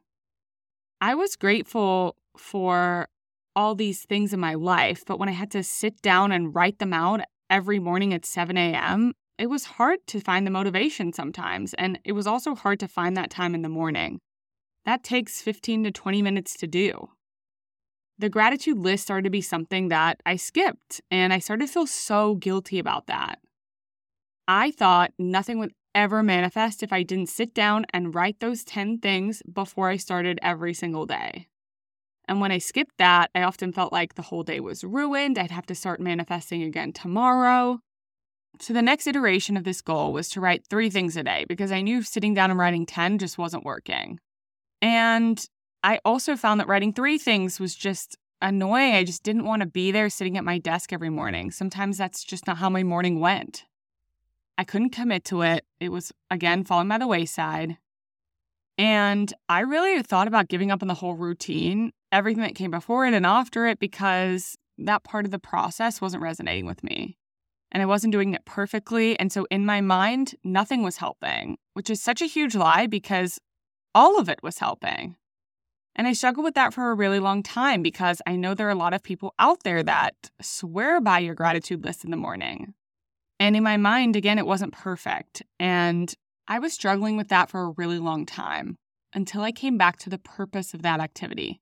I 1.02 1.16
was 1.16 1.36
grateful 1.36 2.16
for 2.38 3.10
all 3.58 3.76
these 3.76 4.06
things 4.06 4.32
in 4.32 4.40
my 4.40 4.54
life, 4.54 5.04
but 5.06 5.20
when 5.20 5.28
I 5.28 5.34
had 5.34 5.52
to 5.52 5.64
sit 5.64 6.02
down 6.02 6.32
and 6.32 6.56
write 6.56 6.80
them 6.80 6.94
out 6.94 7.20
every 7.50 7.80
morning 7.80 8.14
at 8.14 8.26
7 8.26 8.58
a.m., 8.58 9.14
it 9.38 9.48
was 9.48 9.66
hard 9.66 10.00
to 10.08 10.20
find 10.20 10.46
the 10.48 10.52
motivation 10.52 11.14
sometimes. 11.14 11.74
And 11.76 12.00
it 12.04 12.14
was 12.14 12.28
also 12.28 12.56
hard 12.56 12.80
to 12.80 12.88
find 12.88 13.16
that 13.16 13.30
time 13.30 13.54
in 13.56 13.62
the 13.62 13.70
morning. 13.70 14.20
that 14.86 15.04
takes 15.04 15.42
15 15.42 15.84
to 15.84 15.92
20 15.92 16.22
minutes 16.22 16.56
to 16.56 16.68
do. 16.68 17.10
The 18.18 18.30
gratitude 18.30 18.78
list 18.78 19.04
started 19.04 19.26
to 19.26 19.30
be 19.30 19.42
something 19.42 19.90
that 19.90 20.22
I 20.26 20.38
skipped, 20.38 21.02
and 21.12 21.34
I 21.34 21.40
started 21.40 21.68
to 21.68 21.74
feel 21.74 21.88
so 21.88 22.36
guilty 22.36 22.80
about 22.80 23.08
that. 23.08 23.40
I 24.48 24.72
thought 24.72 25.12
nothing 25.20 25.60
would 25.60 25.74
ever 25.94 26.24
manifest 26.24 26.84
if 26.84 26.94
I 26.94 27.04
didn't 27.04 27.30
sit 27.30 27.54
down 27.54 27.86
and 27.94 28.16
write 28.16 28.40
those 28.40 28.64
10 28.64 29.00
things 29.00 29.44
before 29.52 29.90
I 29.90 29.98
started 29.98 30.40
every 30.42 30.74
single 30.74 31.06
day. 31.06 31.48
And 32.28 32.42
when 32.42 32.52
I 32.52 32.58
skipped 32.58 32.98
that, 32.98 33.30
I 33.34 33.44
often 33.44 33.72
felt 33.72 33.94
like 33.94 34.16
the 34.16 34.22
whole 34.22 34.44
day 34.44 34.60
was 34.60 34.84
ruined. 34.84 35.38
I'd 35.38 35.52
have 35.52 35.66
to 35.68 35.76
start 35.76 36.00
manifesting 36.00 36.62
again 36.62 36.92
tomorrow. 36.92 37.80
So 38.60 38.74
the 38.74 38.82
next 38.82 39.08
iteration 39.08 39.56
of 39.56 39.64
this 39.64 39.82
goal 39.82 40.12
was 40.12 40.30
to 40.30 40.42
write 40.42 40.66
three 40.66 40.90
things 40.90 41.16
a 41.16 41.24
day 41.24 41.46
because 41.48 41.72
I 41.72 41.82
knew 41.82 42.02
sitting 42.02 42.34
down 42.34 42.50
and 42.50 42.60
writing 42.60 42.86
10 42.86 43.20
just 43.20 43.38
wasn't 43.38 43.64
working. 43.64 44.20
And 44.82 45.44
I 45.84 46.00
also 46.04 46.36
found 46.36 46.60
that 46.60 46.68
writing 46.68 46.92
three 46.92 47.18
things 47.18 47.60
was 47.60 47.76
just 47.76 48.18
annoying. 48.42 48.96
I 48.96 49.04
just 49.04 49.24
didn't 49.24 49.46
want 49.46 49.62
to 49.62 49.68
be 49.68 49.92
there 49.92 50.10
sitting 50.10 50.38
at 50.38 50.44
my 50.44 50.58
desk 50.58 50.92
every 50.92 51.10
morning. 51.10 51.52
Sometimes 51.52 51.98
that's 51.98 52.24
just 52.24 52.48
not 52.48 52.58
how 52.58 52.70
my 52.70 52.84
morning 52.84 53.20
went. 53.20 53.66
I 54.58 54.64
couldn't 54.64 54.90
commit 54.90 55.24
to 55.26 55.44
it. 55.44 55.66
It 55.80 55.90
was, 55.90 56.12
again, 56.32 56.64
falling 56.64 56.88
by 56.88 56.98
the 56.98 57.08
wayside. 57.08 57.78
And 58.78 59.32
I 59.50 59.62
really 59.62 60.02
thought 60.02 60.28
about 60.28 60.50
giving 60.50 60.72
up 60.72 60.82
on 60.82 60.88
the 60.88 60.94
whole 60.96 61.16
routine, 61.16 61.92
everything 62.12 62.44
that 62.44 62.56
came 62.56 62.72
before 62.72 63.06
it 63.06 63.14
and 63.14 63.26
after 63.26 63.68
it, 63.68 63.80
because 63.80 64.58
that 64.78 65.04
part 65.04 65.26
of 65.26 65.32
the 65.32 65.40
process 65.40 66.02
wasn't 66.02 66.24
resonating 66.24 66.66
with 66.66 66.84
me. 66.84 67.18
And 67.72 67.84
I 67.84 67.86
wasn't 67.86 68.14
doing 68.14 68.34
it 68.34 68.46
perfectly. 68.46 69.20
And 69.20 69.32
so 69.32 69.46
in 69.52 69.66
my 69.66 69.82
mind, 69.82 70.36
nothing 70.44 70.84
was 70.84 70.98
helping, 70.98 71.58
which 71.74 71.90
is 71.90 72.02
such 72.02 72.22
a 72.22 72.28
huge 72.28 72.56
lie 72.56 72.88
because 72.88 73.40
all 73.94 74.20
of 74.20 74.30
it 74.30 74.42
was 74.42 74.60
helping. 74.60 75.16
And 75.96 76.08
I 76.08 76.14
struggled 76.14 76.44
with 76.44 76.54
that 76.54 76.74
for 76.74 76.92
a 76.92 76.96
really 76.96 77.20
long 77.20 77.42
time 77.42 77.82
because 77.82 78.22
I 78.28 78.36
know 78.36 78.54
there 78.54 78.68
are 78.68 78.72
a 78.72 78.76
lot 78.76 78.94
of 78.94 79.04
people 79.04 79.34
out 79.40 79.64
there 79.64 79.82
that 79.84 80.14
swear 80.42 81.02
by 81.02 81.20
your 81.20 81.34
gratitude 81.34 81.84
list 81.84 82.06
in 82.06 82.12
the 82.12 82.18
morning. 82.18 82.76
And 83.40 83.56
in 83.56 83.64
my 83.64 83.78
mind, 83.78 84.16
again, 84.16 84.38
it 84.38 84.46
wasn't 84.46 84.74
perfect. 84.74 85.42
And 85.60 86.14
I 86.48 86.60
was 86.60 86.74
struggling 86.74 87.18
with 87.18 87.30
that 87.30 87.50
for 87.50 87.64
a 87.64 87.74
really 87.78 88.00
long 88.00 88.26
time 88.26 88.78
until 89.14 89.42
I 89.42 89.52
came 89.52 89.78
back 89.78 89.98
to 89.98 90.10
the 90.10 90.20
purpose 90.20 90.74
of 90.74 90.84
that 90.84 91.00
activity. 91.00 91.60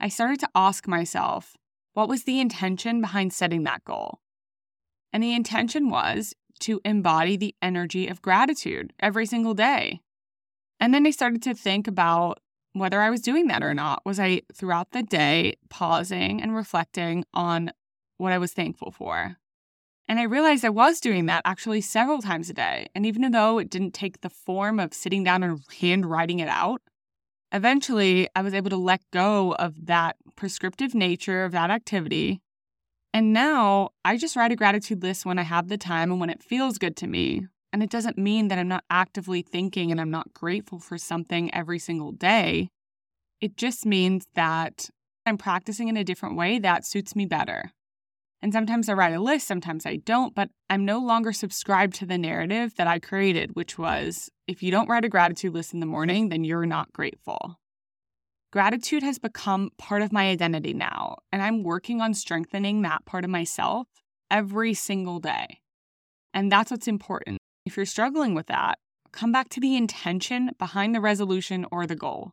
I 0.00 0.08
started 0.08 0.40
to 0.40 0.50
ask 0.54 0.86
myself, 0.86 1.56
what 1.94 2.08
was 2.08 2.24
the 2.24 2.40
intention 2.40 3.00
behind 3.00 3.32
setting 3.32 3.64
that 3.64 3.84
goal? 3.84 4.20
And 5.12 5.22
the 5.22 5.34
intention 5.34 5.90
was 5.90 6.34
to 6.60 6.80
embody 6.84 7.36
the 7.36 7.54
energy 7.62 8.08
of 8.08 8.22
gratitude 8.22 8.92
every 9.00 9.26
single 9.26 9.54
day. 9.54 10.00
And 10.80 10.94
then 10.94 11.06
I 11.06 11.10
started 11.10 11.42
to 11.42 11.54
think 11.54 11.88
about 11.88 12.40
whether 12.72 13.00
I 13.00 13.10
was 13.10 13.20
doing 13.20 13.48
that 13.48 13.62
or 13.62 13.74
not. 13.74 14.04
Was 14.04 14.20
I 14.20 14.42
throughout 14.54 14.92
the 14.92 15.02
day 15.02 15.54
pausing 15.68 16.40
and 16.40 16.54
reflecting 16.54 17.24
on 17.34 17.72
what 18.18 18.32
I 18.32 18.38
was 18.38 18.52
thankful 18.52 18.92
for? 18.92 19.36
And 20.06 20.18
I 20.18 20.24
realized 20.24 20.64
I 20.64 20.70
was 20.70 21.00
doing 21.00 21.26
that 21.26 21.42
actually 21.44 21.80
several 21.80 22.22
times 22.22 22.48
a 22.48 22.54
day. 22.54 22.88
And 22.94 23.04
even 23.04 23.30
though 23.30 23.58
it 23.58 23.70
didn't 23.70 23.92
take 23.92 24.20
the 24.20 24.30
form 24.30 24.80
of 24.80 24.94
sitting 24.94 25.24
down 25.24 25.42
and 25.42 25.60
handwriting 25.80 26.38
it 26.38 26.48
out, 26.48 26.80
eventually 27.52 28.28
I 28.34 28.42
was 28.42 28.54
able 28.54 28.70
to 28.70 28.76
let 28.76 29.02
go 29.12 29.52
of 29.54 29.86
that 29.86 30.16
prescriptive 30.36 30.94
nature 30.94 31.44
of 31.44 31.52
that 31.52 31.70
activity. 31.70 32.40
And 33.12 33.32
now 33.32 33.90
I 34.04 34.16
just 34.16 34.36
write 34.36 34.52
a 34.52 34.56
gratitude 34.56 35.02
list 35.02 35.24
when 35.24 35.38
I 35.38 35.42
have 35.42 35.68
the 35.68 35.78
time 35.78 36.10
and 36.10 36.20
when 36.20 36.30
it 36.30 36.42
feels 36.42 36.78
good 36.78 36.96
to 36.98 37.06
me. 37.06 37.46
And 37.72 37.82
it 37.82 37.90
doesn't 37.90 38.18
mean 38.18 38.48
that 38.48 38.58
I'm 38.58 38.68
not 38.68 38.84
actively 38.90 39.42
thinking 39.42 39.90
and 39.90 40.00
I'm 40.00 40.10
not 40.10 40.32
grateful 40.32 40.78
for 40.78 40.98
something 40.98 41.52
every 41.54 41.78
single 41.78 42.12
day. 42.12 42.70
It 43.40 43.56
just 43.56 43.86
means 43.86 44.26
that 44.34 44.90
I'm 45.26 45.38
practicing 45.38 45.88
in 45.88 45.96
a 45.96 46.04
different 46.04 46.36
way 46.36 46.58
that 46.58 46.86
suits 46.86 47.14
me 47.14 47.26
better. 47.26 47.72
And 48.40 48.52
sometimes 48.52 48.88
I 48.88 48.92
write 48.92 49.14
a 49.14 49.20
list, 49.20 49.48
sometimes 49.48 49.84
I 49.84 49.96
don't, 49.96 50.34
but 50.34 50.50
I'm 50.70 50.84
no 50.84 51.00
longer 51.00 51.32
subscribed 51.32 51.94
to 51.96 52.06
the 52.06 52.18
narrative 52.18 52.74
that 52.76 52.86
I 52.86 53.00
created, 53.00 53.56
which 53.56 53.78
was 53.78 54.30
if 54.46 54.62
you 54.62 54.70
don't 54.70 54.88
write 54.88 55.04
a 55.04 55.08
gratitude 55.08 55.54
list 55.54 55.74
in 55.74 55.80
the 55.80 55.86
morning, 55.86 56.28
then 56.28 56.44
you're 56.44 56.66
not 56.66 56.92
grateful. 56.92 57.58
Gratitude 58.52 59.02
has 59.02 59.18
become 59.18 59.70
part 59.76 60.02
of 60.02 60.12
my 60.12 60.30
identity 60.30 60.72
now, 60.72 61.16
and 61.32 61.42
I'm 61.42 61.62
working 61.62 62.00
on 62.00 62.14
strengthening 62.14 62.82
that 62.82 63.04
part 63.04 63.24
of 63.24 63.30
myself 63.30 63.88
every 64.30 64.72
single 64.72 65.18
day. 65.18 65.60
And 66.32 66.50
that's 66.50 66.70
what's 66.70 66.88
important. 66.88 67.38
If 67.66 67.76
you're 67.76 67.86
struggling 67.86 68.34
with 68.34 68.46
that, 68.46 68.78
come 69.12 69.32
back 69.32 69.48
to 69.50 69.60
the 69.60 69.76
intention 69.76 70.52
behind 70.58 70.94
the 70.94 71.00
resolution 71.00 71.66
or 71.70 71.86
the 71.86 71.96
goal. 71.96 72.32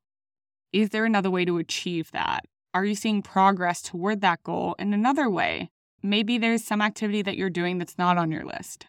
Is 0.72 0.92
there 0.92 1.06
another 1.06 1.30
way 1.30 1.46
to 1.46 1.58
achieve 1.58 2.12
that? 2.12 2.46
Are 2.74 2.86
you 2.86 2.96
seeing 2.96 3.22
progress 3.22 3.82
toward 3.82 4.22
that 4.22 4.44
goal 4.44 4.76
in 4.78 4.94
another 4.94 5.30
way? 5.30 5.70
Maybe 6.06 6.38
there's 6.38 6.64
some 6.64 6.84
activity 6.84 7.24
that 7.24 7.36
you're 7.36 7.50
doing 7.50 7.80
that's 7.80 7.98
not 7.98 8.20
on 8.20 8.32
your 8.32 8.46
list. 8.46 8.86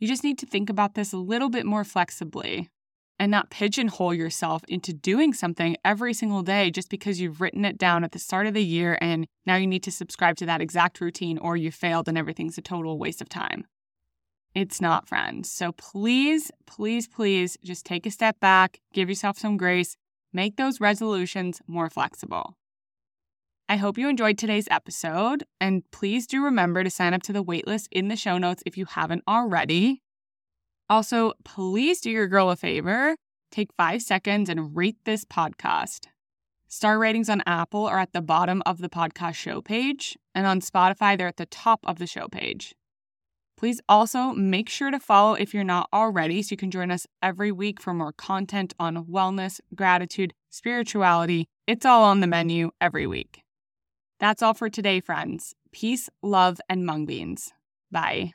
You 0.00 0.08
just 0.08 0.24
need 0.24 0.38
to 0.40 0.46
think 0.46 0.68
about 0.68 0.94
this 0.94 1.12
a 1.12 1.18
little 1.18 1.48
bit 1.48 1.64
more 1.64 1.84
flexibly 1.84 2.68
and 3.16 3.30
not 3.30 3.48
pigeonhole 3.48 4.12
yourself 4.12 4.64
into 4.66 4.92
doing 4.92 5.32
something 5.32 5.76
every 5.84 6.12
single 6.12 6.42
day 6.42 6.72
just 6.72 6.90
because 6.90 7.20
you've 7.20 7.40
written 7.40 7.64
it 7.64 7.78
down 7.78 8.02
at 8.02 8.10
the 8.10 8.18
start 8.18 8.48
of 8.48 8.54
the 8.54 8.64
year 8.64 8.98
and 9.00 9.28
now 9.46 9.54
you 9.54 9.68
need 9.68 9.84
to 9.84 9.92
subscribe 9.92 10.36
to 10.38 10.46
that 10.46 10.60
exact 10.60 11.00
routine 11.00 11.38
or 11.38 11.56
you 11.56 11.70
failed 11.70 12.08
and 12.08 12.18
everything's 12.18 12.58
a 12.58 12.62
total 12.62 12.98
waste 12.98 13.22
of 13.22 13.28
time. 13.28 13.64
It's 14.52 14.80
not, 14.80 15.08
friends. 15.08 15.48
So 15.48 15.70
please, 15.70 16.50
please, 16.66 17.06
please 17.06 17.56
just 17.62 17.86
take 17.86 18.04
a 18.04 18.10
step 18.10 18.40
back, 18.40 18.80
give 18.92 19.08
yourself 19.08 19.38
some 19.38 19.56
grace, 19.56 19.96
make 20.32 20.56
those 20.56 20.80
resolutions 20.80 21.62
more 21.68 21.88
flexible. 21.88 22.56
I 23.68 23.76
hope 23.78 23.98
you 23.98 24.08
enjoyed 24.08 24.38
today's 24.38 24.68
episode, 24.70 25.42
and 25.60 25.82
please 25.90 26.28
do 26.28 26.44
remember 26.44 26.84
to 26.84 26.90
sign 26.90 27.14
up 27.14 27.22
to 27.24 27.32
the 27.32 27.42
waitlist 27.42 27.88
in 27.90 28.06
the 28.06 28.14
show 28.14 28.38
notes 28.38 28.62
if 28.64 28.78
you 28.78 28.84
haven't 28.84 29.24
already. 29.26 30.02
Also, 30.88 31.32
please 31.44 32.00
do 32.00 32.10
your 32.10 32.28
girl 32.28 32.50
a 32.50 32.56
favor 32.56 33.16
take 33.50 33.72
five 33.76 34.02
seconds 34.02 34.48
and 34.48 34.76
rate 34.76 34.98
this 35.04 35.24
podcast. 35.24 36.06
Star 36.68 36.98
ratings 36.98 37.30
on 37.30 37.42
Apple 37.46 37.86
are 37.86 37.98
at 37.98 38.12
the 38.12 38.20
bottom 38.20 38.62
of 38.66 38.78
the 38.78 38.88
podcast 38.88 39.34
show 39.34 39.62
page, 39.62 40.16
and 40.34 40.46
on 40.46 40.60
Spotify, 40.60 41.16
they're 41.16 41.28
at 41.28 41.36
the 41.36 41.46
top 41.46 41.80
of 41.84 41.98
the 41.98 42.06
show 42.06 42.28
page. 42.28 42.74
Please 43.56 43.80
also 43.88 44.32
make 44.32 44.68
sure 44.68 44.90
to 44.90 45.00
follow 45.00 45.34
if 45.34 45.54
you're 45.54 45.64
not 45.64 45.88
already 45.92 46.42
so 46.42 46.52
you 46.52 46.56
can 46.56 46.70
join 46.70 46.90
us 46.90 47.06
every 47.22 47.50
week 47.50 47.80
for 47.80 47.94
more 47.94 48.12
content 48.12 48.74
on 48.78 49.06
wellness, 49.06 49.60
gratitude, 49.74 50.34
spirituality. 50.50 51.48
It's 51.66 51.86
all 51.86 52.04
on 52.04 52.20
the 52.20 52.26
menu 52.26 52.72
every 52.80 53.06
week. 53.06 53.45
That's 54.18 54.42
all 54.42 54.54
for 54.54 54.70
today, 54.70 55.00
friends. 55.00 55.54
Peace, 55.72 56.08
love, 56.22 56.60
and 56.68 56.86
mung 56.86 57.06
beans. 57.06 57.52
Bye. 57.90 58.32